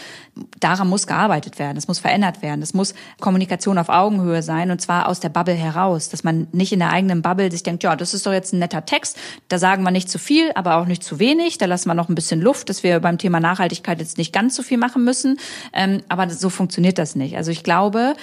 daran 0.58 0.88
muss 0.88 1.06
gearbeitet 1.06 1.60
werden. 1.60 1.76
Es 1.76 1.86
muss 1.86 2.00
verändert 2.00 2.42
werden. 2.42 2.60
Es 2.60 2.74
muss 2.74 2.92
Kommunikation 3.20 3.78
auf 3.78 3.88
Augenhöhe 3.88 4.42
sein 4.42 4.72
und 4.72 4.80
zwar 4.80 5.08
aus 5.08 5.20
der 5.20 5.28
Bubble 5.28 5.54
heraus, 5.54 6.08
dass 6.08 6.24
man 6.24 6.48
nicht 6.50 6.72
in 6.72 6.80
der 6.80 6.90
eigenen 6.90 7.22
Bubble 7.22 7.52
sich 7.52 7.62
denkt, 7.62 7.84
ja, 7.84 7.94
das 7.94 8.14
ist 8.14 8.26
doch 8.26 8.32
jetzt 8.32 8.52
ein 8.52 8.58
netter 8.58 8.84
Text. 8.84 9.16
Da 9.46 9.58
sagen 9.58 9.84
wir 9.84 9.92
nicht 9.92 10.10
zu 10.10 10.18
viel, 10.18 10.50
aber 10.56 10.78
auch 10.78 10.86
nicht 10.86 11.04
zu 11.04 11.20
wenig. 11.20 11.58
Da 11.58 11.66
lassen 11.66 11.88
wir 11.88 11.94
noch 11.94 12.08
ein 12.08 12.16
bisschen 12.16 12.40
Luft, 12.40 12.70
dass 12.70 12.82
wir 12.82 12.98
beim 12.98 13.16
Thema 13.16 13.38
Nachhaltigkeit 13.38 14.00
jetzt 14.00 14.18
nicht 14.18 14.32
ganz 14.32 14.56
so 14.56 14.64
viel 14.64 14.78
machen 14.78 15.04
müssen. 15.04 15.38
Ähm, 15.72 16.02
aber 16.08 16.28
so 16.30 16.50
funktioniert 16.50 16.98
das 16.98 17.14
nicht. 17.14 17.36
Also 17.36 17.52
ich 17.52 17.62
glaube, 17.62 18.16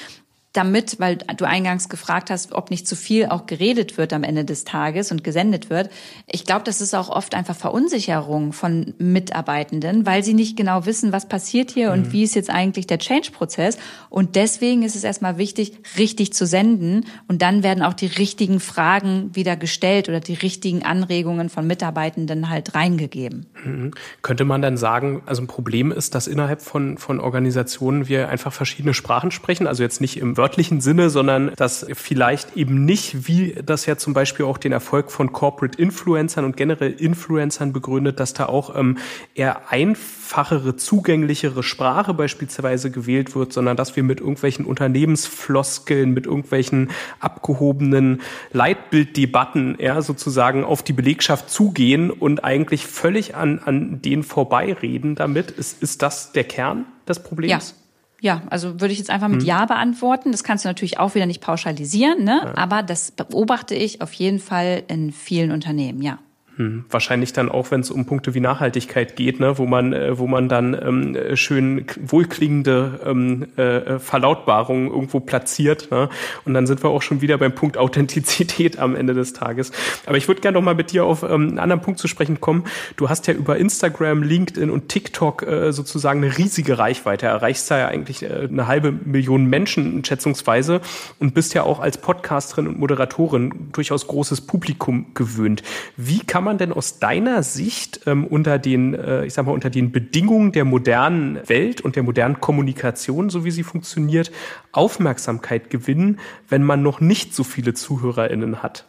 damit, 0.57 0.99
weil 0.99 1.17
du 1.17 1.45
eingangs 1.45 1.89
gefragt 1.89 2.29
hast, 2.29 2.53
ob 2.53 2.71
nicht 2.71 2.87
zu 2.87 2.95
viel 2.95 3.27
auch 3.27 3.45
geredet 3.45 3.97
wird 3.97 4.13
am 4.13 4.23
Ende 4.23 4.45
des 4.45 4.63
Tages 4.63 5.11
und 5.11 5.23
gesendet 5.23 5.69
wird. 5.69 5.89
Ich 6.27 6.45
glaube, 6.45 6.63
das 6.63 6.81
ist 6.81 6.93
auch 6.93 7.09
oft 7.09 7.35
einfach 7.35 7.55
Verunsicherung 7.55 8.53
von 8.53 8.93
Mitarbeitenden, 8.97 10.05
weil 10.05 10.23
sie 10.23 10.33
nicht 10.33 10.57
genau 10.57 10.85
wissen, 10.85 11.11
was 11.11 11.27
passiert 11.27 11.71
hier 11.71 11.87
mhm. 11.87 11.93
und 11.93 12.13
wie 12.13 12.23
ist 12.23 12.35
jetzt 12.35 12.49
eigentlich 12.49 12.87
der 12.87 12.99
Change-Prozess. 12.99 13.77
Und 14.09 14.35
deswegen 14.35 14.83
ist 14.83 14.95
es 14.95 15.03
erstmal 15.03 15.37
wichtig, 15.37 15.73
richtig 15.97 16.33
zu 16.33 16.45
senden. 16.45 17.05
Und 17.27 17.41
dann 17.41 17.63
werden 17.63 17.83
auch 17.83 17.93
die 17.93 18.07
richtigen 18.07 18.59
Fragen 18.59 19.35
wieder 19.35 19.55
gestellt 19.55 20.09
oder 20.09 20.19
die 20.19 20.33
richtigen 20.33 20.83
Anregungen 20.83 21.49
von 21.49 21.67
Mitarbeitenden 21.67 22.49
halt 22.49 22.75
reingegeben. 22.75 23.45
Mhm. 23.63 23.91
Könnte 24.21 24.45
man 24.45 24.61
dann 24.61 24.77
sagen, 24.77 25.21
also 25.25 25.41
ein 25.41 25.47
Problem 25.47 25.91
ist, 25.91 26.15
dass 26.15 26.27
innerhalb 26.27 26.61
von, 26.61 26.97
von 26.97 27.19
Organisationen 27.19 28.07
wir 28.07 28.29
einfach 28.29 28.53
verschiedene 28.53 28.93
Sprachen 28.93 29.31
sprechen, 29.31 29.67
also 29.67 29.83
jetzt 29.83 30.01
nicht 30.01 30.17
im 30.17 30.37
wörtlichen 30.45 30.79
Sinne, 30.79 31.09
sondern 31.09 31.53
dass 31.55 31.87
vielleicht 31.93 32.55
eben 32.55 32.85
nicht, 32.85 33.27
wie 33.27 33.55
das 33.65 33.87
ja 33.87 33.97
zum 33.97 34.13
Beispiel 34.13 34.45
auch 34.45 34.59
den 34.59 34.73
Erfolg 34.73 35.09
von 35.09 35.33
Corporate 35.33 35.81
Influencern 35.81 36.45
und 36.45 36.55
generell 36.55 36.91
Influencern 36.91 37.73
begründet, 37.73 38.19
dass 38.19 38.35
da 38.35 38.45
auch 38.45 38.75
ähm, 38.75 38.99
eher 39.33 39.71
einfachere, 39.71 40.75
zugänglichere 40.75 41.63
Sprache 41.63 42.13
beispielsweise 42.13 42.91
gewählt 42.91 43.35
wird, 43.35 43.53
sondern 43.53 43.75
dass 43.75 43.95
wir 43.95 44.03
mit 44.03 44.19
irgendwelchen 44.19 44.65
Unternehmensfloskeln, 44.65 46.11
mit 46.11 46.27
irgendwelchen 46.27 46.91
abgehobenen 47.19 48.21
Leitbilddebatten 48.53 49.77
ja, 49.79 50.03
sozusagen 50.03 50.63
auf 50.63 50.83
die 50.83 50.93
Belegschaft 50.93 51.49
zugehen 51.49 52.11
und 52.11 52.43
eigentlich 52.43 52.85
völlig 52.85 53.33
an, 53.33 53.57
an 53.65 53.99
denen 54.03 54.21
vorbeireden 54.21 55.15
damit. 55.15 55.49
Ist, 55.49 55.81
ist 55.81 56.03
das 56.03 56.33
der 56.33 56.43
Kern 56.43 56.85
des 57.07 57.23
Problems? 57.23 57.71
Ja. 57.71 57.84
Ja, 58.21 58.41
also 58.49 58.79
würde 58.81 58.93
ich 58.93 58.97
jetzt 58.97 59.09
einfach 59.09 59.27
mit 59.27 59.41
hm. 59.41 59.47
Ja 59.47 59.65
beantworten. 59.65 60.31
Das 60.31 60.43
kannst 60.43 60.65
du 60.65 60.69
natürlich 60.69 60.99
auch 60.99 61.15
wieder 61.15 61.25
nicht 61.25 61.41
pauschalisieren, 61.41 62.23
ne? 62.23 62.41
Ja. 62.43 62.57
aber 62.57 62.83
das 62.83 63.11
beobachte 63.11 63.75
ich 63.75 64.01
auf 64.01 64.13
jeden 64.13 64.39
Fall 64.39 64.83
in 64.87 65.11
vielen 65.11 65.51
Unternehmen, 65.51 66.01
ja. 66.01 66.19
Hm. 66.57 66.85
Wahrscheinlich 66.89 67.33
dann 67.33 67.49
auch, 67.49 67.71
wenn 67.71 67.81
es 67.81 67.91
um 67.91 68.05
Punkte 68.05 68.33
wie 68.33 68.39
Nachhaltigkeit 68.39 69.17
geht, 69.17 69.41
ne, 69.41 69.57
wo 69.57 69.65
man, 69.65 69.91
äh, 69.91 70.17
wo 70.17 70.25
man 70.25 70.47
dann 70.47 70.73
ähm, 70.73 71.35
schön 71.35 71.85
wohlklingende 71.99 73.01
ähm, 73.05 73.47
äh, 73.57 73.99
Verlautbarungen 73.99 74.87
irgendwo 74.89 75.19
platziert. 75.19 75.91
Ne? 75.91 76.07
Und 76.45 76.53
dann 76.53 76.65
sind 76.65 76.81
wir 76.81 76.91
auch 76.91 77.01
schon 77.01 77.19
wieder 77.19 77.37
beim 77.37 77.53
Punkt 77.53 77.77
Authentizität 77.77 78.79
am 78.79 78.95
Ende 78.95 79.13
des 79.13 79.33
Tages. 79.33 79.73
Aber 80.05 80.15
ich 80.15 80.29
würde 80.29 80.39
gerne 80.39 80.55
noch 80.55 80.63
mal 80.63 80.75
mit 80.75 80.93
dir 80.93 81.03
auf 81.03 81.23
ähm, 81.23 81.49
einen 81.49 81.59
anderen 81.59 81.81
Punkt 81.81 81.99
zu 81.99 82.07
sprechen 82.07 82.39
kommen. 82.39 82.63
Du 82.95 83.09
hast 83.09 83.27
ja 83.27 83.33
über 83.33 83.57
Instagram, 83.57 84.23
LinkedIn 84.23 84.69
und 84.69 84.87
TikTok 84.87 85.43
äh, 85.43 85.73
sozusagen 85.73 86.23
eine 86.23 86.37
riesige 86.37 86.77
Reichweite. 86.77 87.25
Erreichst 87.25 87.69
da 87.69 87.79
ja 87.79 87.87
eigentlich 87.89 88.23
äh, 88.23 88.47
eine 88.49 88.67
halbe 88.67 88.93
Million 88.93 89.45
Menschen 89.45 90.05
schätzungsweise 90.05 90.79
und 91.19 91.33
bist 91.33 91.53
ja 91.53 91.63
auch 91.63 91.81
als 91.81 91.97
Podcasterin 91.97 92.67
und 92.67 92.79
Moderatorin 92.79 93.71
durchaus 93.73 94.07
großes 94.07 94.39
Publikum 94.41 95.07
gewöhnt. 95.15 95.61
Wie 95.97 96.19
kann 96.19 96.44
man 96.45 96.57
denn 96.57 96.71
aus 96.71 96.99
deiner 96.99 97.43
Sicht 97.43 98.01
ähm, 98.05 98.25
unter 98.25 98.57
den, 98.57 98.93
äh, 98.93 99.25
ich 99.25 99.33
sag 99.33 99.45
mal, 99.45 99.51
unter 99.51 99.69
den 99.69 99.91
Bedingungen 99.91 100.51
der 100.51 100.63
modernen 100.63 101.39
Welt 101.49 101.81
und 101.81 101.95
der 101.95 102.03
modernen 102.03 102.39
Kommunikation, 102.39 103.29
so 103.29 103.43
wie 103.43 103.51
sie 103.51 103.63
funktioniert, 103.63 104.31
Aufmerksamkeit 104.71 105.69
gewinnen, 105.69 106.19
wenn 106.47 106.63
man 106.63 106.81
noch 106.81 107.01
nicht 107.01 107.33
so 107.35 107.43
viele 107.43 107.73
ZuhörerInnen 107.73 108.63
hat? 108.63 108.85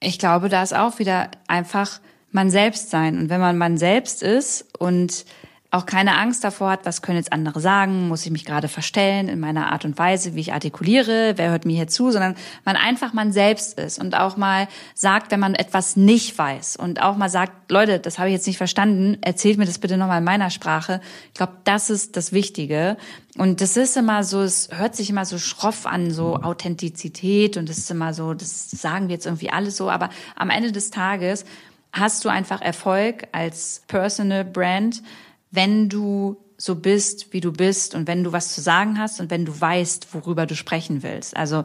Ich 0.00 0.18
glaube, 0.18 0.48
da 0.48 0.62
ist 0.62 0.74
auch 0.74 0.98
wieder 0.98 1.30
einfach 1.46 2.00
man 2.32 2.50
selbst 2.50 2.90
sein. 2.90 3.18
Und 3.18 3.28
wenn 3.30 3.40
man 3.40 3.58
man 3.58 3.76
selbst 3.76 4.22
ist 4.22 4.66
und 4.78 5.24
auch 5.72 5.86
keine 5.86 6.16
Angst 6.16 6.42
davor 6.42 6.70
hat, 6.70 6.80
was 6.84 7.00
können 7.00 7.18
jetzt 7.18 7.32
andere 7.32 7.60
sagen, 7.60 8.08
muss 8.08 8.24
ich 8.24 8.32
mich 8.32 8.44
gerade 8.44 8.66
verstellen 8.66 9.28
in 9.28 9.38
meiner 9.38 9.70
Art 9.70 9.84
und 9.84 9.96
Weise, 9.98 10.34
wie 10.34 10.40
ich 10.40 10.52
artikuliere, 10.52 11.34
wer 11.36 11.50
hört 11.50 11.64
mir 11.64 11.76
hier 11.76 11.86
zu, 11.86 12.10
sondern 12.10 12.34
man 12.64 12.74
einfach 12.74 13.12
man 13.12 13.32
selbst 13.32 13.78
ist 13.78 14.00
und 14.00 14.16
auch 14.18 14.36
mal 14.36 14.66
sagt, 14.94 15.30
wenn 15.30 15.38
man 15.38 15.54
etwas 15.54 15.96
nicht 15.96 16.36
weiß 16.36 16.76
und 16.76 17.00
auch 17.00 17.16
mal 17.16 17.30
sagt, 17.30 17.70
Leute, 17.70 18.00
das 18.00 18.18
habe 18.18 18.28
ich 18.28 18.34
jetzt 18.34 18.48
nicht 18.48 18.56
verstanden, 18.56 19.18
erzählt 19.22 19.58
mir 19.58 19.66
das 19.66 19.78
bitte 19.78 19.96
nochmal 19.96 20.18
in 20.18 20.24
meiner 20.24 20.50
Sprache. 20.50 21.00
Ich 21.28 21.34
glaube, 21.34 21.52
das 21.62 21.88
ist 21.88 22.16
das 22.16 22.32
Wichtige. 22.32 22.96
Und 23.38 23.60
das 23.60 23.76
ist 23.76 23.96
immer 23.96 24.24
so, 24.24 24.42
es 24.42 24.70
hört 24.72 24.96
sich 24.96 25.08
immer 25.08 25.24
so 25.24 25.38
schroff 25.38 25.86
an, 25.86 26.10
so 26.10 26.36
Authentizität 26.36 27.56
und 27.56 27.68
das 27.68 27.78
ist 27.78 27.90
immer 27.92 28.12
so, 28.12 28.34
das 28.34 28.72
sagen 28.72 29.06
wir 29.06 29.14
jetzt 29.14 29.26
irgendwie 29.26 29.50
alles 29.50 29.76
so, 29.76 29.88
aber 29.88 30.10
am 30.34 30.50
Ende 30.50 30.72
des 30.72 30.90
Tages 30.90 31.44
hast 31.92 32.24
du 32.24 32.28
einfach 32.28 32.60
Erfolg 32.60 33.28
als 33.32 33.82
Personal 33.86 34.44
Brand, 34.44 35.02
wenn 35.50 35.88
du 35.88 36.36
so 36.56 36.74
bist, 36.74 37.32
wie 37.32 37.40
du 37.40 37.52
bist 37.52 37.94
und 37.94 38.06
wenn 38.06 38.22
du 38.22 38.32
was 38.32 38.54
zu 38.54 38.60
sagen 38.60 38.98
hast 38.98 39.20
und 39.20 39.30
wenn 39.30 39.46
du 39.46 39.58
weißt, 39.58 40.12
worüber 40.12 40.46
du 40.46 40.54
sprechen 40.54 41.02
willst. 41.02 41.36
Also 41.36 41.64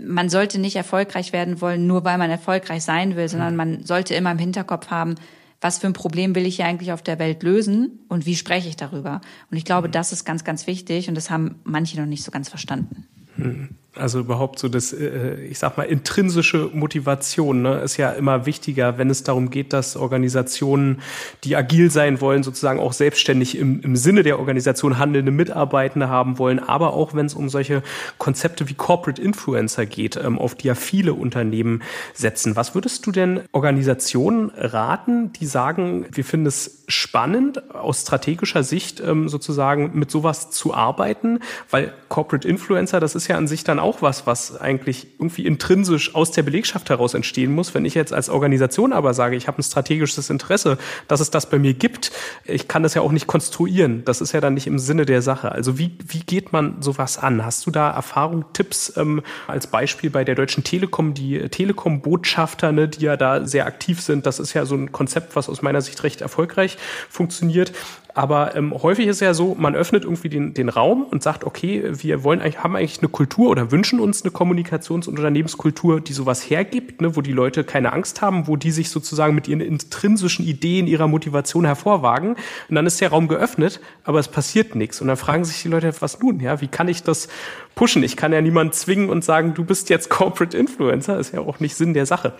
man 0.00 0.28
sollte 0.28 0.58
nicht 0.58 0.74
erfolgreich 0.74 1.32
werden 1.32 1.60
wollen, 1.60 1.86
nur 1.86 2.04
weil 2.04 2.18
man 2.18 2.30
erfolgreich 2.30 2.82
sein 2.82 3.14
will, 3.14 3.28
sondern 3.28 3.54
man 3.54 3.84
sollte 3.84 4.14
immer 4.14 4.32
im 4.32 4.38
Hinterkopf 4.38 4.88
haben, 4.88 5.14
was 5.60 5.78
für 5.78 5.86
ein 5.86 5.92
Problem 5.92 6.34
will 6.34 6.46
ich 6.46 6.56
hier 6.56 6.66
eigentlich 6.66 6.92
auf 6.92 7.02
der 7.02 7.18
Welt 7.18 7.42
lösen 7.42 8.00
und 8.08 8.26
wie 8.26 8.36
spreche 8.36 8.68
ich 8.68 8.76
darüber. 8.76 9.20
Und 9.50 9.56
ich 9.56 9.64
glaube, 9.64 9.88
das 9.88 10.12
ist 10.12 10.24
ganz, 10.24 10.44
ganz 10.44 10.66
wichtig 10.66 11.08
und 11.08 11.14
das 11.14 11.30
haben 11.30 11.56
manche 11.64 11.98
noch 11.98 12.06
nicht 12.06 12.24
so 12.24 12.30
ganz 12.30 12.48
verstanden. 12.48 13.06
Hm. 13.36 13.68
Also 13.98 14.20
überhaupt 14.20 14.58
so 14.58 14.68
das, 14.68 14.92
äh, 14.92 15.40
ich 15.42 15.58
sag 15.58 15.76
mal, 15.76 15.84
intrinsische 15.84 16.70
Motivation 16.72 17.62
ne, 17.62 17.80
ist 17.80 17.96
ja 17.96 18.10
immer 18.10 18.46
wichtiger, 18.46 18.98
wenn 18.98 19.10
es 19.10 19.22
darum 19.22 19.50
geht, 19.50 19.72
dass 19.72 19.96
Organisationen, 19.96 21.00
die 21.44 21.56
agil 21.56 21.90
sein 21.90 22.20
wollen, 22.20 22.42
sozusagen 22.42 22.80
auch 22.80 22.92
selbstständig 22.92 23.58
im, 23.58 23.80
im 23.80 23.96
Sinne 23.96 24.22
der 24.22 24.38
Organisation 24.38 24.98
handelnde 24.98 25.32
Mitarbeitende 25.32 26.08
haben 26.08 26.38
wollen, 26.38 26.58
aber 26.58 26.92
auch 26.92 27.14
wenn 27.14 27.26
es 27.26 27.34
um 27.34 27.48
solche 27.48 27.82
Konzepte 28.18 28.68
wie 28.68 28.74
Corporate 28.74 29.20
Influencer 29.20 29.86
geht, 29.86 30.16
ähm, 30.16 30.38
auf 30.38 30.54
die 30.54 30.68
ja 30.68 30.74
viele 30.74 31.14
Unternehmen 31.14 31.82
setzen. 32.14 32.56
Was 32.56 32.74
würdest 32.74 33.06
du 33.06 33.12
denn 33.12 33.40
Organisationen 33.52 34.50
raten, 34.56 35.32
die 35.32 35.46
sagen, 35.46 36.06
wir 36.12 36.24
finden 36.24 36.46
es 36.46 36.84
spannend, 36.88 37.74
aus 37.74 38.02
strategischer 38.02 38.62
Sicht 38.62 39.00
ähm, 39.00 39.28
sozusagen 39.28 39.92
mit 39.94 40.10
sowas 40.10 40.50
zu 40.50 40.74
arbeiten? 40.74 41.40
Weil 41.70 41.92
Corporate 42.08 42.46
Influencer, 42.46 43.00
das 43.00 43.14
ist 43.14 43.28
ja 43.28 43.36
an 43.36 43.46
sich 43.46 43.64
dann 43.64 43.78
auch 43.78 43.87
auch 43.88 44.02
was, 44.02 44.26
was 44.26 44.60
eigentlich 44.60 45.06
irgendwie 45.18 45.46
intrinsisch 45.46 46.14
aus 46.14 46.30
der 46.30 46.42
Belegschaft 46.42 46.90
heraus 46.90 47.14
entstehen 47.14 47.54
muss. 47.54 47.72
Wenn 47.72 47.86
ich 47.86 47.94
jetzt 47.94 48.12
als 48.12 48.28
Organisation 48.28 48.92
aber 48.92 49.14
sage, 49.14 49.34
ich 49.34 49.48
habe 49.48 49.58
ein 49.58 49.62
strategisches 49.62 50.28
Interesse, 50.28 50.76
dass 51.08 51.20
es 51.20 51.30
das 51.30 51.48
bei 51.48 51.58
mir 51.58 51.72
gibt, 51.72 52.12
ich 52.44 52.68
kann 52.68 52.82
das 52.82 52.92
ja 52.92 53.00
auch 53.00 53.12
nicht 53.12 53.26
konstruieren. 53.26 54.04
Das 54.04 54.20
ist 54.20 54.32
ja 54.32 54.42
dann 54.42 54.52
nicht 54.54 54.66
im 54.66 54.78
Sinne 54.78 55.06
der 55.06 55.22
Sache. 55.22 55.50
Also 55.50 55.78
wie, 55.78 55.96
wie 56.06 56.20
geht 56.20 56.52
man 56.52 56.82
sowas 56.82 57.16
an? 57.16 57.42
Hast 57.42 57.64
du 57.66 57.70
da 57.70 57.90
Erfahrung, 57.90 58.44
Tipps 58.52 58.92
ähm, 58.98 59.22
als 59.46 59.66
Beispiel 59.66 60.10
bei 60.10 60.22
der 60.22 60.34
Deutschen 60.34 60.64
Telekom, 60.64 61.14
die 61.14 61.48
Telekom-Botschafter, 61.48 62.72
ne, 62.72 62.88
die 62.88 63.06
ja 63.06 63.16
da 63.16 63.46
sehr 63.46 63.66
aktiv 63.66 64.02
sind? 64.02 64.26
Das 64.26 64.38
ist 64.38 64.52
ja 64.52 64.66
so 64.66 64.74
ein 64.74 64.92
Konzept, 64.92 65.34
was 65.34 65.48
aus 65.48 65.62
meiner 65.62 65.80
Sicht 65.80 66.02
recht 66.02 66.20
erfolgreich 66.20 66.76
funktioniert. 67.08 67.72
Aber 68.18 68.56
ähm, 68.56 68.74
häufig 68.74 69.06
ist 69.06 69.20
ja 69.20 69.32
so, 69.32 69.54
man 69.56 69.76
öffnet 69.76 70.02
irgendwie 70.02 70.28
den, 70.28 70.52
den 70.52 70.68
Raum 70.68 71.04
und 71.04 71.22
sagt, 71.22 71.44
okay, 71.44 71.84
wir 72.02 72.24
wollen 72.24 72.40
eigentlich, 72.40 72.64
haben 72.64 72.74
eigentlich 72.74 72.98
eine 72.98 73.08
Kultur 73.08 73.48
oder 73.48 73.70
wünschen 73.70 74.00
uns 74.00 74.24
eine 74.24 74.32
Kommunikations- 74.32 75.06
und 75.06 75.18
Unternehmenskultur, 75.18 76.00
die 76.00 76.12
sowas 76.12 76.50
hergibt, 76.50 77.00
ne, 77.00 77.14
wo 77.14 77.20
die 77.20 77.30
Leute 77.30 77.62
keine 77.62 77.92
Angst 77.92 78.20
haben, 78.20 78.48
wo 78.48 78.56
die 78.56 78.72
sich 78.72 78.90
sozusagen 78.90 79.36
mit 79.36 79.46
ihren 79.46 79.60
intrinsischen 79.60 80.44
Ideen, 80.44 80.88
ihrer 80.88 81.06
Motivation 81.06 81.64
hervorwagen. 81.64 82.30
Und 82.68 82.74
dann 82.74 82.86
ist 82.86 83.00
der 83.00 83.10
Raum 83.10 83.28
geöffnet, 83.28 83.80
aber 84.02 84.18
es 84.18 84.26
passiert 84.26 84.74
nichts. 84.74 85.00
Und 85.00 85.06
dann 85.06 85.16
fragen 85.16 85.44
sich 85.44 85.62
die 85.62 85.68
Leute, 85.68 85.94
was 86.00 86.18
nun? 86.18 86.40
Ja, 86.40 86.60
wie 86.60 86.66
kann 86.66 86.88
ich 86.88 87.04
das 87.04 87.28
pushen? 87.76 88.02
Ich 88.02 88.16
kann 88.16 88.32
ja 88.32 88.40
niemanden 88.40 88.72
zwingen 88.72 89.10
und 89.10 89.22
sagen, 89.22 89.54
du 89.54 89.62
bist 89.62 89.90
jetzt 89.90 90.10
Corporate 90.10 90.58
Influencer. 90.58 91.20
Ist 91.20 91.34
ja 91.34 91.38
auch 91.42 91.60
nicht 91.60 91.76
Sinn 91.76 91.94
der 91.94 92.04
Sache. 92.04 92.32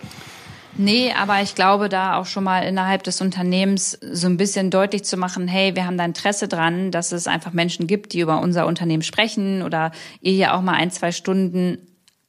Nee, 0.81 1.13
aber 1.13 1.43
ich 1.43 1.57
glaube, 1.57 1.89
da 1.89 2.17
auch 2.17 2.27
schon 2.27 2.45
mal 2.45 2.61
innerhalb 2.61 3.03
des 3.03 3.21
Unternehmens 3.21 3.99
so 4.01 4.29
ein 4.29 4.37
bisschen 4.37 4.71
deutlich 4.71 5.05
zu 5.05 5.17
machen, 5.17 5.49
hey, 5.49 5.75
wir 5.75 5.85
haben 5.85 5.99
da 5.99 6.05
Interesse 6.05 6.47
dran, 6.47 6.93
dass 6.93 7.11
es 7.11 7.27
einfach 7.27 7.53
Menschen 7.53 7.89
gibt, 7.89 8.13
die 8.13 8.21
über 8.21 8.41
unser 8.41 8.65
Unternehmen 8.65 9.03
sprechen 9.03 9.63
oder 9.63 9.91
ihr 10.21 10.33
hier 10.33 10.55
auch 10.55 10.63
mal 10.63 10.75
ein, 10.75 10.93
zwei 10.93 11.11
Stunden 11.11 11.79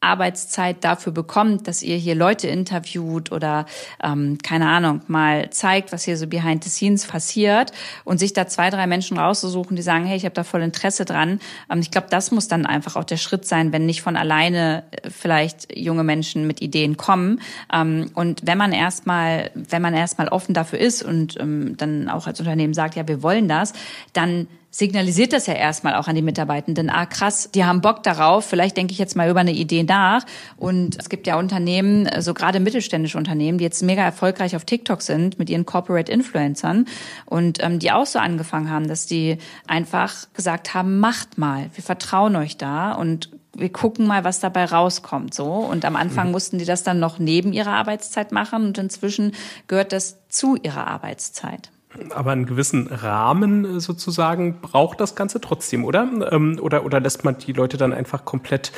Arbeitszeit 0.01 0.83
dafür 0.83 1.11
bekommt, 1.11 1.67
dass 1.67 1.83
ihr 1.83 1.97
hier 1.97 2.15
Leute 2.15 2.47
interviewt 2.47 3.31
oder 3.33 3.65
ähm, 4.01 4.37
keine 4.41 4.67
Ahnung 4.67 5.01
mal 5.07 5.49
zeigt, 5.49 5.91
was 5.91 6.05
hier 6.05 6.15
so 6.15 6.27
behind 6.27 6.63
the 6.63 6.69
scenes 6.69 7.05
passiert 7.05 7.73
und 8.05 8.17
sich 8.17 8.31
da 8.31 8.47
zwei 8.47 8.69
drei 8.69 8.87
Menschen 8.87 9.17
rauszusuchen, 9.17 9.75
die 9.75 9.81
sagen, 9.81 10.05
hey, 10.05 10.15
ich 10.15 10.23
habe 10.23 10.35
da 10.35 10.45
voll 10.45 10.61
Interesse 10.61 11.03
dran. 11.03 11.41
Ähm, 11.69 11.79
ich 11.79 11.91
glaube, 11.91 12.07
das 12.09 12.31
muss 12.31 12.47
dann 12.47 12.65
einfach 12.65 12.95
auch 12.95 13.03
der 13.03 13.17
Schritt 13.17 13.45
sein, 13.45 13.73
wenn 13.73 13.85
nicht 13.85 14.01
von 14.01 14.15
alleine 14.15 14.83
äh, 14.91 15.09
vielleicht 15.09 15.75
junge 15.77 16.05
Menschen 16.05 16.47
mit 16.47 16.61
Ideen 16.61 16.95
kommen. 16.95 17.41
Ähm, 17.73 18.09
und 18.13 18.41
wenn 18.45 18.57
man 18.57 18.71
erstmal, 18.71 19.51
wenn 19.53 19.81
man 19.81 19.93
erstmal 19.93 20.29
offen 20.29 20.53
dafür 20.53 20.79
ist 20.79 21.03
und 21.03 21.37
ähm, 21.39 21.75
dann 21.75 22.07
auch 22.07 22.25
als 22.25 22.39
Unternehmen 22.39 22.73
sagt, 22.73 22.95
ja, 22.95 23.05
wir 23.05 23.21
wollen 23.21 23.49
das, 23.49 23.73
dann 24.13 24.47
signalisiert 24.71 25.33
das 25.33 25.47
ja 25.47 25.53
erstmal 25.53 25.95
auch 25.95 26.07
an 26.07 26.15
die 26.15 26.21
Mitarbeitenden, 26.21 26.89
ah 26.89 27.05
krass, 27.05 27.49
die 27.53 27.65
haben 27.65 27.81
Bock 27.81 28.03
darauf, 28.03 28.45
vielleicht 28.45 28.77
denke 28.77 28.93
ich 28.93 28.99
jetzt 28.99 29.15
mal 29.15 29.29
über 29.29 29.39
eine 29.39 29.53
Idee 29.53 29.83
nach. 29.83 30.25
Und 30.57 30.97
es 30.99 31.09
gibt 31.09 31.25
ja 31.27 31.37
Unternehmen, 31.37 32.07
so 32.19 32.33
gerade 32.33 32.59
mittelständische 32.59 33.17
Unternehmen, 33.17 33.57
die 33.57 33.63
jetzt 33.63 33.81
mega 33.81 34.03
erfolgreich 34.03 34.55
auf 34.55 34.65
TikTok 34.65 35.01
sind 35.01 35.39
mit 35.39 35.49
ihren 35.49 35.65
Corporate 35.65 36.11
Influencern 36.11 36.85
und 37.25 37.63
ähm, 37.63 37.79
die 37.79 37.91
auch 37.91 38.05
so 38.05 38.19
angefangen 38.19 38.69
haben, 38.69 38.87
dass 38.87 39.07
die 39.07 39.37
einfach 39.67 40.27
gesagt 40.33 40.73
haben, 40.73 40.99
macht 40.99 41.37
mal, 41.37 41.69
wir 41.73 41.83
vertrauen 41.83 42.35
euch 42.35 42.57
da 42.57 42.93
und 42.93 43.31
wir 43.55 43.71
gucken 43.71 44.07
mal, 44.07 44.23
was 44.23 44.39
dabei 44.39 44.65
rauskommt, 44.65 45.33
so. 45.33 45.45
Und 45.45 45.83
am 45.83 45.95
Anfang 45.95 46.27
mhm. 46.27 46.31
mussten 46.31 46.59
die 46.59 46.65
das 46.65 46.83
dann 46.83 46.99
noch 46.99 47.19
neben 47.19 47.51
ihrer 47.53 47.71
Arbeitszeit 47.71 48.31
machen 48.31 48.65
und 48.67 48.77
inzwischen 48.77 49.33
gehört 49.67 49.91
das 49.91 50.17
zu 50.29 50.55
ihrer 50.55 50.87
Arbeitszeit. 50.87 51.71
Aber 52.11 52.31
einen 52.31 52.45
gewissen 52.45 52.87
Rahmen 52.87 53.65
äh, 53.65 53.79
sozusagen 53.79 54.61
braucht 54.61 55.01
das 55.01 55.15
Ganze 55.15 55.41
trotzdem, 55.41 55.83
oder? 55.83 56.07
Ähm, 56.31 56.59
oder, 56.61 56.85
oder 56.85 56.99
lässt 56.99 57.25
man 57.25 57.39
die 57.39 57.51
Leute 57.51 57.77
dann 57.77 57.93
einfach 57.93 58.25
komplett 58.25 58.71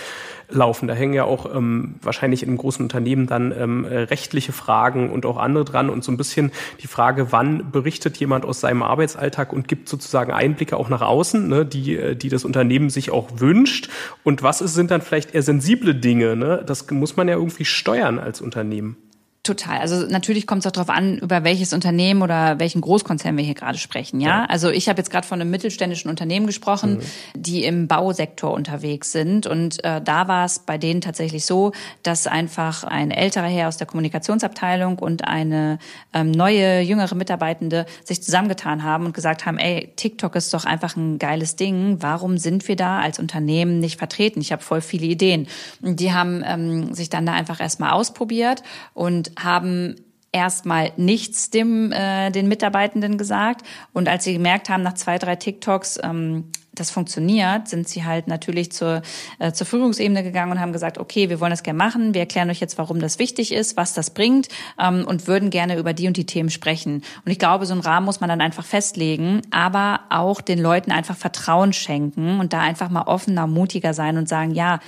laufen? 0.47 0.87
Da 0.87 0.93
hängen 0.93 1.13
ja 1.13 1.25
auch 1.25 1.53
ähm, 1.53 1.95
wahrscheinlich 2.01 2.41
in 2.41 2.49
einem 2.49 2.57
großen 2.57 2.83
Unternehmen 2.83 3.27
dann 3.27 3.51
ähm, 3.51 3.83
rechtliche 3.85 4.53
Fragen 4.53 5.09
und 5.09 5.25
auch 5.25 5.35
andere 5.35 5.65
dran 5.65 5.89
und 5.89 6.05
so 6.05 6.11
ein 6.11 6.17
bisschen 6.17 6.51
die 6.81 6.87
Frage, 6.87 7.33
wann 7.33 7.69
berichtet 7.71 8.15
jemand 8.15 8.45
aus 8.45 8.61
seinem 8.61 8.81
Arbeitsalltag 8.81 9.51
und 9.51 9.67
gibt 9.67 9.89
sozusagen 9.89 10.31
Einblicke 10.31 10.77
auch 10.77 10.87
nach 10.87 11.01
außen, 11.01 11.49
ne, 11.49 11.65
die, 11.65 11.97
äh, 11.97 12.15
die 12.15 12.29
das 12.29 12.45
Unternehmen 12.45 12.89
sich 12.89 13.11
auch 13.11 13.27
wünscht. 13.35 13.89
Und 14.23 14.41
was 14.41 14.61
ist, 14.61 14.73
sind 14.73 14.89
dann 14.89 15.01
vielleicht 15.01 15.35
eher 15.35 15.43
sensible 15.43 15.95
Dinge? 15.95 16.37
Ne? 16.37 16.63
Das 16.65 16.89
muss 16.89 17.17
man 17.17 17.27
ja 17.27 17.35
irgendwie 17.35 17.65
steuern 17.65 18.19
als 18.19 18.39
Unternehmen. 18.39 18.95
Total. 19.43 19.79
Also 19.79 20.05
natürlich 20.05 20.45
kommt 20.45 20.59
es 20.59 20.67
auch 20.67 20.71
darauf 20.71 20.91
an, 20.91 21.17
über 21.17 21.43
welches 21.43 21.73
Unternehmen 21.73 22.21
oder 22.21 22.59
welchen 22.59 22.79
Großkonzern 22.79 23.35
wir 23.37 23.43
hier 23.43 23.55
gerade 23.55 23.79
sprechen. 23.79 24.21
Ja, 24.21 24.41
ja. 24.41 24.45
also 24.45 24.69
ich 24.69 24.87
habe 24.87 24.99
jetzt 24.99 25.09
gerade 25.09 25.25
von 25.25 25.41
einem 25.41 25.49
mittelständischen 25.49 26.11
Unternehmen 26.11 26.45
gesprochen, 26.45 26.97
mhm. 26.97 27.01
die 27.41 27.63
im 27.63 27.87
Bausektor 27.87 28.53
unterwegs 28.53 29.11
sind 29.11 29.47
und 29.47 29.83
äh, 29.83 29.99
da 29.99 30.27
war 30.27 30.45
es 30.45 30.59
bei 30.59 30.77
denen 30.77 31.01
tatsächlich 31.01 31.47
so, 31.47 31.71
dass 32.03 32.27
einfach 32.27 32.83
ein 32.83 33.09
älterer 33.09 33.47
Herr 33.47 33.67
aus 33.67 33.77
der 33.77 33.87
Kommunikationsabteilung 33.87 34.99
und 34.99 35.27
eine 35.27 35.79
ähm, 36.13 36.29
neue 36.29 36.81
jüngere 36.81 37.15
Mitarbeitende 37.15 37.87
sich 38.03 38.21
zusammengetan 38.21 38.83
haben 38.83 39.07
und 39.07 39.13
gesagt 39.15 39.47
haben: 39.47 39.57
Ey, 39.57 39.91
TikTok 39.95 40.35
ist 40.35 40.53
doch 40.53 40.65
einfach 40.65 40.95
ein 40.95 41.17
geiles 41.17 41.55
Ding. 41.55 41.97
Warum 41.99 42.37
sind 42.37 42.67
wir 42.67 42.75
da 42.75 42.99
als 42.99 43.17
Unternehmen 43.17 43.79
nicht 43.79 43.97
vertreten? 43.97 44.39
Ich 44.39 44.51
habe 44.51 44.61
voll 44.61 44.81
viele 44.81 45.07
Ideen. 45.07 45.47
Und 45.81 45.99
die 45.99 46.13
haben 46.13 46.43
ähm, 46.45 46.93
sich 46.93 47.09
dann 47.09 47.25
da 47.25 47.33
einfach 47.33 47.59
erstmal 47.59 47.93
ausprobiert 47.93 48.61
und 48.93 49.30
haben 49.39 49.95
erstmal 50.31 50.93
nichts 50.97 51.49
dem 51.49 51.91
äh, 51.91 52.31
den 52.31 52.47
Mitarbeitenden 52.47 53.17
gesagt 53.17 53.65
und 53.91 54.07
als 54.07 54.23
sie 54.23 54.33
gemerkt 54.33 54.69
haben 54.69 54.81
nach 54.81 54.93
zwei 54.93 55.17
drei 55.17 55.35
TikToks 55.35 55.99
ähm, 56.03 56.45
das 56.73 56.89
funktioniert, 56.89 57.67
sind 57.67 57.87
sie 57.87 58.05
halt 58.05 58.27
natürlich 58.27 58.71
zur, 58.71 59.01
äh, 59.39 59.51
zur 59.51 59.67
Führungsebene 59.67 60.23
gegangen 60.23 60.53
und 60.53 60.59
haben 60.59 60.71
gesagt, 60.71 60.97
okay, 60.97 61.29
wir 61.29 61.39
wollen 61.39 61.51
das 61.51 61.63
gerne 61.63 61.77
machen, 61.77 62.13
wir 62.13 62.21
erklären 62.21 62.49
euch 62.49 62.61
jetzt, 62.61 62.77
warum 62.77 62.99
das 62.99 63.19
wichtig 63.19 63.53
ist, 63.53 63.75
was 63.75 63.93
das 63.93 64.11
bringt 64.11 64.47
ähm, 64.79 65.05
und 65.05 65.27
würden 65.27 65.49
gerne 65.49 65.77
über 65.77 65.93
die 65.93 66.07
und 66.07 66.15
die 66.15 66.25
Themen 66.25 66.49
sprechen. 66.49 67.03
Und 67.25 67.31
ich 67.31 67.39
glaube, 67.39 67.65
so 67.65 67.73
einen 67.73 67.81
Rahmen 67.81 68.05
muss 68.05 68.21
man 68.21 68.29
dann 68.29 68.41
einfach 68.41 68.65
festlegen, 68.65 69.41
aber 69.51 70.01
auch 70.09 70.39
den 70.39 70.59
Leuten 70.59 70.91
einfach 70.91 71.17
Vertrauen 71.17 71.73
schenken 71.73 72.39
und 72.39 72.53
da 72.53 72.61
einfach 72.61 72.89
mal 72.89 73.03
offener, 73.03 73.47
mutiger 73.47 73.93
sein 73.93 74.17
und 74.17 74.29
sagen, 74.29 74.51
ja, 74.51 74.79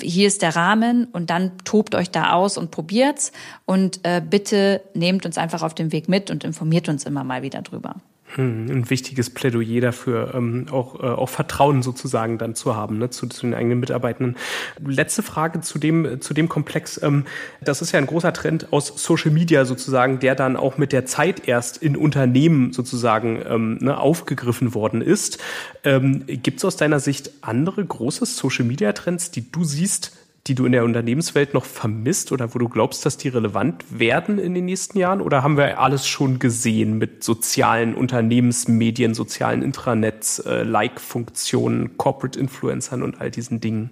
hier 0.00 0.28
ist 0.28 0.42
der 0.42 0.56
Rahmen 0.56 1.06
und 1.06 1.30
dann 1.30 1.58
tobt 1.64 1.94
euch 1.94 2.10
da 2.10 2.32
aus 2.32 2.56
und 2.56 2.70
probiert's 2.70 3.32
und 3.64 4.00
äh, 4.04 4.22
bitte 4.24 4.82
nehmt 4.94 5.26
uns 5.26 5.38
einfach 5.38 5.62
auf 5.62 5.74
dem 5.74 5.92
Weg 5.92 6.08
mit 6.08 6.30
und 6.30 6.44
informiert 6.44 6.88
uns 6.88 7.04
immer 7.04 7.24
mal 7.24 7.42
wieder 7.42 7.62
drüber. 7.62 7.96
Hm, 8.34 8.66
ein 8.70 8.90
wichtiges 8.90 9.30
Plädoyer 9.30 9.80
dafür, 9.80 10.34
ähm, 10.34 10.66
auch, 10.70 11.00
äh, 11.00 11.06
auch 11.06 11.30
Vertrauen 11.30 11.82
sozusagen 11.82 12.36
dann 12.36 12.54
zu 12.54 12.76
haben, 12.76 12.98
ne, 12.98 13.08
zu, 13.08 13.26
zu 13.26 13.46
den 13.46 13.54
eigenen 13.54 13.80
Mitarbeitenden. 13.80 14.36
Letzte 14.84 15.22
Frage 15.22 15.62
zu 15.62 15.78
dem, 15.78 16.20
zu 16.20 16.34
dem 16.34 16.48
Komplex. 16.48 17.02
Ähm, 17.02 17.24
das 17.62 17.80
ist 17.80 17.92
ja 17.92 17.98
ein 17.98 18.06
großer 18.06 18.34
Trend 18.34 18.70
aus 18.70 18.92
Social 19.02 19.30
Media 19.30 19.64
sozusagen, 19.64 20.18
der 20.18 20.34
dann 20.34 20.56
auch 20.56 20.76
mit 20.76 20.92
der 20.92 21.06
Zeit 21.06 21.48
erst 21.48 21.78
in 21.78 21.96
Unternehmen 21.96 22.74
sozusagen 22.74 23.42
ähm, 23.48 23.78
ne, 23.80 23.98
aufgegriffen 23.98 24.74
worden 24.74 25.00
ist. 25.00 25.38
Ähm, 25.82 26.24
Gibt 26.26 26.58
es 26.58 26.66
aus 26.66 26.76
deiner 26.76 27.00
Sicht 27.00 27.30
andere 27.40 27.82
große 27.82 28.26
Social 28.26 28.66
Media 28.66 28.92
Trends, 28.92 29.30
die 29.30 29.50
du 29.50 29.64
siehst, 29.64 30.12
die 30.46 30.54
du 30.54 30.64
in 30.64 30.72
der 30.72 30.84
Unternehmenswelt 30.84 31.52
noch 31.52 31.64
vermisst 31.64 32.32
oder 32.32 32.54
wo 32.54 32.58
du 32.58 32.68
glaubst, 32.68 33.04
dass 33.04 33.18
die 33.18 33.28
relevant 33.28 33.84
werden 33.90 34.38
in 34.38 34.54
den 34.54 34.64
nächsten 34.64 34.98
Jahren? 34.98 35.20
Oder 35.20 35.42
haben 35.42 35.56
wir 35.56 35.78
alles 35.78 36.06
schon 36.06 36.38
gesehen 36.38 36.96
mit 36.96 37.22
sozialen 37.22 37.94
Unternehmensmedien, 37.94 39.14
sozialen 39.14 39.62
Intranets, 39.62 40.38
äh, 40.38 40.62
Like-Funktionen, 40.62 41.98
Corporate 41.98 42.38
Influencern 42.38 43.02
und 43.02 43.20
all 43.20 43.30
diesen 43.30 43.60
Dingen? 43.60 43.90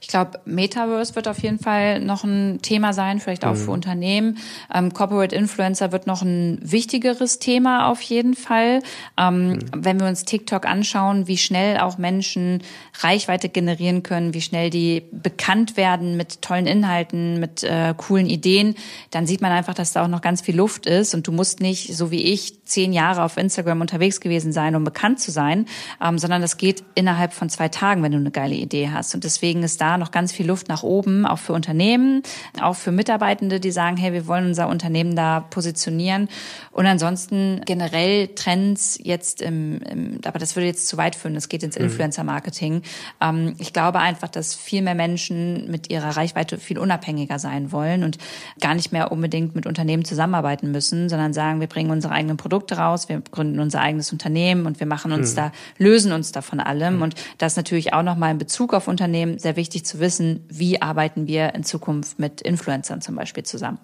Ich 0.00 0.08
glaube, 0.08 0.40
Metaverse 0.44 1.14
wird 1.14 1.28
auf 1.28 1.42
jeden 1.42 1.58
Fall 1.58 2.00
noch 2.00 2.24
ein 2.24 2.60
Thema 2.62 2.92
sein, 2.92 3.20
vielleicht 3.20 3.44
auch 3.44 3.54
mhm. 3.54 3.56
für 3.58 3.70
Unternehmen. 3.70 4.38
Ähm, 4.72 4.92
Corporate 4.92 5.34
Influencer 5.34 5.92
wird 5.92 6.06
noch 6.06 6.22
ein 6.22 6.58
wichtigeres 6.62 7.38
Thema 7.38 7.88
auf 7.88 8.00
jeden 8.02 8.34
Fall. 8.34 8.80
Ähm, 9.18 9.48
mhm. 9.48 9.58
Wenn 9.74 10.00
wir 10.00 10.06
uns 10.06 10.24
TikTok 10.24 10.66
anschauen, 10.66 11.26
wie 11.26 11.38
schnell 11.38 11.78
auch 11.78 11.98
Menschen 11.98 12.62
Reichweite 13.00 13.48
generieren 13.48 14.02
können, 14.02 14.34
wie 14.34 14.40
schnell 14.40 14.70
die 14.70 15.04
bekannt 15.10 15.76
werden 15.76 16.16
mit 16.16 16.42
tollen 16.42 16.66
Inhalten, 16.66 17.40
mit 17.40 17.62
äh, 17.62 17.94
coolen 17.96 18.26
Ideen, 18.26 18.74
dann 19.10 19.26
sieht 19.26 19.40
man 19.40 19.52
einfach, 19.52 19.74
dass 19.74 19.92
da 19.92 20.04
auch 20.04 20.08
noch 20.08 20.20
ganz 20.22 20.40
viel 20.40 20.56
Luft 20.56 20.86
ist 20.86 21.14
und 21.14 21.26
du 21.26 21.32
musst 21.32 21.60
nicht, 21.60 21.96
so 21.96 22.10
wie 22.10 22.22
ich, 22.22 22.64
zehn 22.64 22.92
Jahre 22.92 23.22
auf 23.22 23.36
Instagram 23.36 23.80
unterwegs 23.80 24.20
gewesen 24.20 24.52
sein, 24.52 24.74
um 24.76 24.84
bekannt 24.84 25.20
zu 25.20 25.30
sein, 25.30 25.66
ähm, 26.02 26.18
sondern 26.18 26.42
das 26.42 26.56
geht 26.56 26.82
innerhalb 26.94 27.32
von 27.32 27.48
zwei 27.48 27.68
Tagen, 27.68 28.02
wenn 28.02 28.12
du 28.12 28.18
eine 28.18 28.30
geile 28.30 28.54
Idee 28.54 28.90
hast. 28.90 29.14
Und 29.14 29.24
deswegen 29.24 29.61
deswegen 29.62 29.64
ist 29.64 29.80
da 29.80 29.98
noch 29.98 30.10
ganz 30.10 30.32
viel 30.32 30.46
Luft 30.46 30.68
nach 30.68 30.82
oben, 30.82 31.26
auch 31.26 31.38
für 31.38 31.52
Unternehmen, 31.52 32.22
auch 32.60 32.76
für 32.76 32.92
Mitarbeitende, 32.92 33.60
die 33.60 33.70
sagen, 33.70 33.96
hey, 33.96 34.12
wir 34.12 34.26
wollen 34.26 34.46
unser 34.46 34.68
Unternehmen 34.68 35.16
da 35.16 35.40
positionieren. 35.40 36.28
Und 36.70 36.86
ansonsten 36.86 37.60
generell 37.64 38.28
Trends 38.28 38.98
jetzt 39.02 39.40
im, 39.40 39.80
im 39.82 40.20
aber 40.24 40.38
das 40.38 40.56
würde 40.56 40.66
jetzt 40.66 40.88
zu 40.88 40.96
weit 40.96 41.14
führen, 41.16 41.34
das 41.34 41.48
geht 41.48 41.62
ins 41.62 41.78
mhm. 41.78 41.86
Influencer-Marketing. 41.86 42.82
Ähm, 43.20 43.54
ich 43.58 43.72
glaube 43.72 43.98
einfach, 43.98 44.28
dass 44.28 44.54
viel 44.54 44.82
mehr 44.82 44.94
Menschen 44.94 45.70
mit 45.70 45.90
ihrer 45.90 46.16
Reichweite 46.16 46.58
viel 46.58 46.78
unabhängiger 46.78 47.38
sein 47.38 47.72
wollen 47.72 48.04
und 48.04 48.18
gar 48.60 48.74
nicht 48.74 48.92
mehr 48.92 49.12
unbedingt 49.12 49.54
mit 49.54 49.66
Unternehmen 49.66 50.04
zusammenarbeiten 50.04 50.70
müssen, 50.70 51.08
sondern 51.08 51.32
sagen, 51.32 51.60
wir 51.60 51.66
bringen 51.66 51.90
unsere 51.90 52.12
eigenen 52.12 52.36
Produkte 52.36 52.76
raus, 52.76 53.08
wir 53.08 53.22
gründen 53.30 53.60
unser 53.60 53.80
eigenes 53.80 54.12
Unternehmen 54.12 54.66
und 54.66 54.80
wir 54.80 54.86
machen 54.86 55.12
uns 55.12 55.32
mhm. 55.32 55.36
da, 55.36 55.52
lösen 55.78 56.12
uns 56.12 56.32
da 56.32 56.42
von 56.42 56.60
allem. 56.60 56.96
Mhm. 56.96 57.02
Und 57.02 57.14
das 57.38 57.56
natürlich 57.56 57.92
auch 57.92 58.02
nochmal 58.02 58.32
in 58.32 58.38
Bezug 58.38 58.74
auf 58.74 58.88
Unternehmen 58.88 59.38
sehr 59.38 59.51
wichtig 59.56 59.84
zu 59.84 60.00
wissen, 60.00 60.44
wie 60.48 60.80
arbeiten 60.80 61.26
wir 61.26 61.54
in 61.54 61.64
Zukunft 61.64 62.18
mit 62.18 62.40
Influencern 62.40 63.00
zum 63.00 63.14
Beispiel 63.14 63.44
zusammen. 63.44 63.78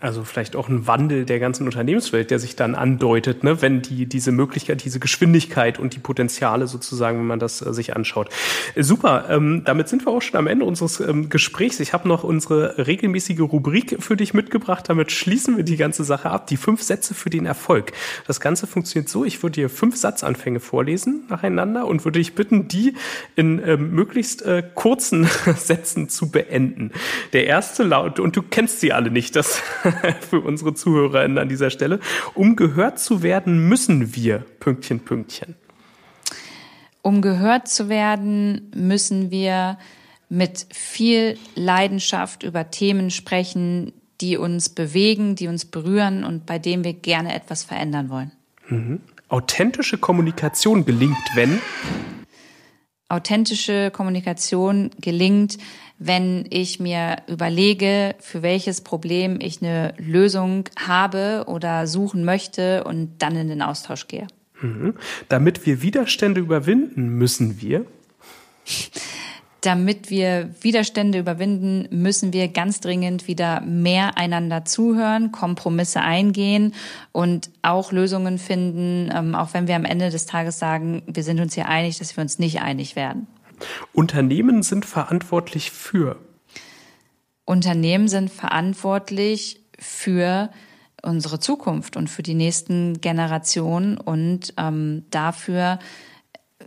Also 0.00 0.24
vielleicht 0.24 0.56
auch 0.56 0.68
ein 0.68 0.86
Wandel 0.86 1.24
der 1.24 1.38
ganzen 1.38 1.66
Unternehmenswelt, 1.66 2.30
der 2.30 2.38
sich 2.38 2.56
dann 2.56 2.74
andeutet, 2.74 3.44
ne, 3.44 3.62
wenn 3.62 3.80
die 3.80 4.06
diese 4.06 4.32
Möglichkeit, 4.32 4.84
diese 4.84 5.00
Geschwindigkeit 5.00 5.78
und 5.78 5.94
die 5.94 5.98
Potenziale 5.98 6.66
sozusagen, 6.66 7.18
wenn 7.18 7.26
man 7.26 7.38
das 7.38 7.62
äh, 7.62 7.72
sich 7.72 7.96
anschaut. 7.96 8.28
Äh, 8.74 8.82
super, 8.82 9.26
ähm, 9.30 9.62
damit 9.64 9.88
sind 9.88 10.04
wir 10.04 10.12
auch 10.12 10.20
schon 10.20 10.36
am 10.36 10.46
Ende 10.46 10.64
unseres 10.64 11.00
ähm, 11.00 11.28
Gesprächs. 11.30 11.80
Ich 11.80 11.92
habe 11.92 12.06
noch 12.08 12.24
unsere 12.24 12.86
regelmäßige 12.86 13.40
Rubrik 13.40 13.96
für 14.00 14.16
dich 14.16 14.34
mitgebracht. 14.34 14.88
Damit 14.88 15.10
schließen 15.10 15.56
wir 15.56 15.64
die 15.64 15.76
ganze 15.76 16.04
Sache 16.04 16.30
ab. 16.30 16.46
Die 16.48 16.56
fünf 16.56 16.82
Sätze 16.82 17.14
für 17.14 17.30
den 17.30 17.46
Erfolg. 17.46 17.92
Das 18.26 18.40
Ganze 18.40 18.66
funktioniert 18.66 19.08
so: 19.08 19.24
Ich 19.24 19.42
würde 19.42 19.54
dir 19.54 19.70
fünf 19.70 19.96
Satzanfänge 19.96 20.60
vorlesen 20.60 21.24
nacheinander 21.28 21.86
und 21.86 22.04
würde 22.04 22.18
dich 22.18 22.34
bitten, 22.34 22.68
die 22.68 22.94
in 23.36 23.62
ähm, 23.64 23.92
möglichst 23.92 24.42
äh, 24.42 24.62
kurzen 24.74 25.28
Sätzen 25.56 26.08
zu 26.08 26.30
beenden. 26.30 26.90
Der 27.32 27.46
erste 27.46 27.84
laut 27.84 28.20
und 28.20 28.36
du 28.36 28.42
kennst 28.42 28.80
sie 28.80 28.92
alle 28.92 29.10
nicht 29.10 29.34
das 29.36 29.45
für 30.28 30.40
unsere 30.40 30.74
ZuhörerInnen 30.74 31.38
an 31.38 31.48
dieser 31.48 31.70
Stelle. 31.70 32.00
Um 32.34 32.56
gehört 32.56 32.98
zu 32.98 33.22
werden, 33.22 33.68
müssen 33.68 34.14
wir 34.14 34.38
Pünktchen, 34.60 35.00
Pünktchen. 35.00 35.54
Um 37.02 37.22
gehört 37.22 37.68
zu 37.68 37.88
werden, 37.88 38.70
müssen 38.74 39.30
wir 39.30 39.78
mit 40.28 40.66
viel 40.72 41.38
Leidenschaft 41.54 42.42
über 42.42 42.70
Themen 42.70 43.10
sprechen, 43.10 43.92
die 44.20 44.36
uns 44.36 44.70
bewegen, 44.70 45.36
die 45.36 45.46
uns 45.46 45.66
berühren 45.66 46.24
und 46.24 46.46
bei 46.46 46.58
denen 46.58 46.84
wir 46.84 46.94
gerne 46.94 47.34
etwas 47.34 47.62
verändern 47.62 48.10
wollen. 48.10 48.32
Mhm. 48.68 49.00
Authentische 49.28 49.98
Kommunikation 49.98 50.84
gelingt, 50.84 51.16
wenn 51.34 51.60
authentische 53.08 53.90
Kommunikation 53.90 54.90
gelingt, 55.00 55.58
wenn 55.98 56.44
ich 56.50 56.78
mir 56.78 57.16
überlege, 57.26 58.14
für 58.20 58.42
welches 58.42 58.80
Problem 58.82 59.38
ich 59.40 59.62
eine 59.62 59.94
Lösung 59.98 60.68
habe 60.78 61.44
oder 61.46 61.86
suchen 61.86 62.24
möchte 62.24 62.84
und 62.84 63.14
dann 63.18 63.36
in 63.36 63.48
den 63.48 63.62
Austausch 63.62 64.08
gehe. 64.08 64.26
Mhm. 64.60 64.94
Damit 65.28 65.66
wir 65.66 65.82
Widerstände 65.82 66.40
überwinden, 66.40 67.08
müssen 67.10 67.60
wir 67.60 67.86
damit 69.66 70.10
wir 70.10 70.50
Widerstände 70.60 71.18
überwinden, 71.18 71.88
müssen 71.90 72.32
wir 72.32 72.46
ganz 72.46 72.80
dringend 72.80 73.26
wieder 73.26 73.60
mehr 73.62 74.16
einander 74.16 74.64
zuhören, 74.64 75.32
Kompromisse 75.32 76.00
eingehen 76.00 76.72
und 77.10 77.50
auch 77.62 77.90
Lösungen 77.90 78.38
finden, 78.38 79.10
ähm, 79.12 79.34
auch 79.34 79.54
wenn 79.54 79.66
wir 79.66 79.74
am 79.74 79.84
Ende 79.84 80.10
des 80.10 80.26
Tages 80.26 80.60
sagen, 80.60 81.02
wir 81.08 81.24
sind 81.24 81.40
uns 81.40 81.54
hier 81.54 81.66
einig, 81.66 81.98
dass 81.98 82.16
wir 82.16 82.22
uns 82.22 82.38
nicht 82.38 82.60
einig 82.60 82.94
werden. 82.94 83.26
Unternehmen 83.92 84.62
sind 84.62 84.84
verantwortlich 84.84 85.70
für. 85.70 86.18
Unternehmen 87.44 88.08
sind 88.08 88.30
verantwortlich 88.30 89.60
für 89.78 90.50
unsere 91.02 91.38
Zukunft 91.38 91.96
und 91.96 92.08
für 92.08 92.22
die 92.22 92.34
nächsten 92.34 93.00
Generationen 93.00 93.98
und 93.98 94.54
ähm, 94.56 95.04
dafür, 95.10 95.78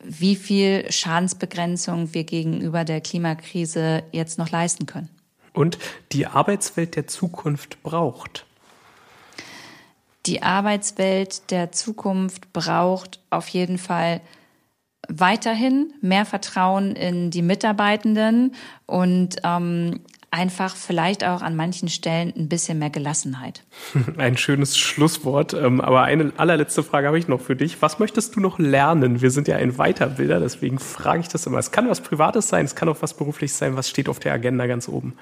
wie 0.03 0.35
viel 0.35 0.89
Schadensbegrenzung 0.91 2.13
wir 2.13 2.23
gegenüber 2.23 2.85
der 2.85 3.01
Klimakrise 3.01 4.03
jetzt 4.11 4.37
noch 4.37 4.49
leisten 4.49 4.85
können. 4.85 5.09
Und 5.53 5.77
die 6.13 6.25
Arbeitswelt 6.25 6.95
der 6.95 7.07
Zukunft 7.07 7.81
braucht. 7.83 8.45
Die 10.25 10.43
Arbeitswelt 10.43 11.51
der 11.51 11.71
Zukunft 11.71 12.53
braucht 12.53 13.19
auf 13.29 13.47
jeden 13.49 13.77
Fall 13.77 14.21
weiterhin 15.09 15.93
mehr 16.01 16.25
Vertrauen 16.25 16.95
in 16.95 17.31
die 17.31 17.41
Mitarbeitenden 17.41 18.53
und 18.85 19.37
ähm, 19.43 20.01
einfach 20.31 20.75
vielleicht 20.75 21.23
auch 21.23 21.41
an 21.41 21.55
manchen 21.55 21.89
Stellen 21.89 22.33
ein 22.35 22.49
bisschen 22.49 22.79
mehr 22.79 22.89
Gelassenheit. 22.89 23.63
Ein 24.17 24.37
schönes 24.37 24.77
Schlusswort. 24.77 25.53
Ähm, 25.53 25.81
aber 25.81 26.03
eine 26.03 26.31
allerletzte 26.37 26.83
Frage 26.83 27.07
habe 27.07 27.17
ich 27.17 27.27
noch 27.27 27.41
für 27.41 27.55
dich. 27.55 27.81
Was 27.81 27.99
möchtest 27.99 28.35
du 28.35 28.39
noch 28.39 28.59
lernen? 28.59 29.21
Wir 29.21 29.31
sind 29.31 29.47
ja 29.47 29.57
ein 29.57 29.77
Weiterbilder, 29.77 30.39
deswegen 30.39 30.79
frage 30.79 31.21
ich 31.21 31.27
das 31.27 31.45
immer. 31.45 31.57
Es 31.57 31.71
kann 31.71 31.89
was 31.89 32.01
Privates 32.01 32.47
sein, 32.47 32.65
es 32.65 32.75
kann 32.75 32.89
auch 32.89 33.01
was 33.01 33.15
Berufliches 33.15 33.57
sein. 33.57 33.75
Was 33.75 33.89
steht 33.89 34.07
auf 34.07 34.19
der 34.19 34.33
Agenda 34.33 34.67
ganz 34.67 34.87
oben? 34.87 35.15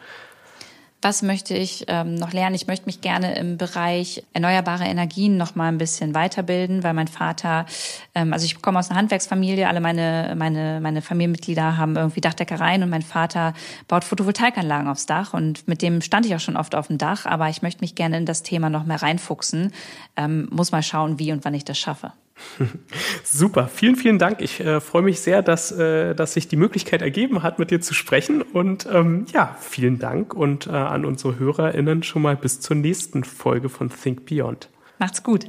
Was 1.01 1.21
möchte 1.21 1.53
ich 1.53 1.85
ähm, 1.89 2.15
noch 2.15 2.33
lernen? 2.33 2.55
Ich 2.55 2.65
möchte 2.65 2.87
mich 2.87 3.01
gerne 3.01 3.37
im 3.37 3.57
Bereich 3.57 4.23
erneuerbare 4.33 4.85
Energien 4.85 5.37
noch 5.37 5.53
mal 5.53 5.67
ein 5.67 5.77
bisschen 5.77 6.15
weiterbilden, 6.15 6.83
weil 6.83 6.95
mein 6.95 7.07
Vater, 7.07 7.67
ähm, 8.15 8.33
also 8.33 8.45
ich 8.45 8.61
komme 8.63 8.79
aus 8.79 8.89
einer 8.89 8.97
Handwerksfamilie, 8.97 9.67
alle 9.67 9.79
meine 9.79 10.33
meine 10.35 10.79
meine 10.81 11.03
Familienmitglieder 11.03 11.77
haben 11.77 11.95
irgendwie 11.95 12.21
Dachdeckereien 12.21 12.81
und 12.81 12.89
mein 12.89 13.03
Vater 13.03 13.53
baut 13.87 14.05
Photovoltaikanlagen 14.05 14.87
aufs 14.87 15.05
Dach 15.05 15.35
und 15.35 15.67
mit 15.67 15.83
dem 15.83 16.01
stand 16.01 16.25
ich 16.25 16.33
auch 16.33 16.39
schon 16.39 16.57
oft 16.57 16.73
auf 16.73 16.87
dem 16.87 16.97
Dach, 16.97 17.27
aber 17.27 17.47
ich 17.49 17.61
möchte 17.61 17.81
mich 17.81 17.93
gerne 17.93 18.17
in 18.17 18.25
das 18.25 18.41
Thema 18.41 18.71
noch 18.71 18.83
mehr 18.83 19.01
reinfuchsen. 19.01 19.73
Ähm, 20.15 20.47
muss 20.51 20.71
mal 20.71 20.81
schauen, 20.81 21.19
wie 21.19 21.31
und 21.31 21.45
wann 21.45 21.53
ich 21.53 21.63
das 21.63 21.77
schaffe. 21.77 22.11
Super, 23.23 23.67
vielen, 23.67 23.95
vielen 23.95 24.19
Dank. 24.19 24.41
Ich 24.41 24.59
äh, 24.59 24.79
freue 24.79 25.01
mich 25.01 25.19
sehr, 25.19 25.41
dass, 25.41 25.71
äh, 25.71 26.15
dass 26.15 26.33
sich 26.33 26.47
die 26.47 26.55
Möglichkeit 26.55 27.01
ergeben 27.01 27.43
hat, 27.43 27.59
mit 27.59 27.71
dir 27.71 27.81
zu 27.81 27.93
sprechen. 27.93 28.41
Und 28.41 28.87
ähm, 28.91 29.25
ja, 29.33 29.55
vielen 29.59 29.99
Dank 29.99 30.33
und 30.33 30.67
äh, 30.67 30.71
an 30.71 31.05
unsere 31.05 31.39
HörerInnen 31.39 32.03
schon 32.03 32.21
mal 32.21 32.35
bis 32.35 32.59
zur 32.59 32.75
nächsten 32.75 33.23
Folge 33.23 33.69
von 33.69 33.89
Think 33.89 34.25
Beyond. 34.25 34.69
Macht's 34.99 35.23
gut. 35.23 35.45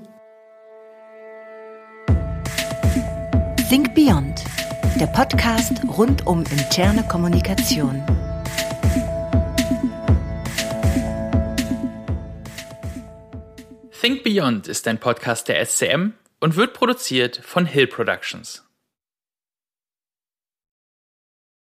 Think 3.69 3.95
Beyond, 3.95 4.45
der 4.99 5.09
Podcast 5.09 5.83
rund 5.97 6.27
um 6.27 6.43
interne 6.51 7.03
Kommunikation. 7.07 8.03
Think 14.01 14.23
Beyond 14.23 14.69
ist 14.69 14.87
ein 14.89 14.99
Podcast 14.99 15.49
der 15.49 15.65
SCM 15.67 16.15
und 16.41 16.57
wird 16.57 16.75
produziert 16.75 17.41
von 17.45 17.67
Hill 17.67 17.87
Productions. 17.87 18.68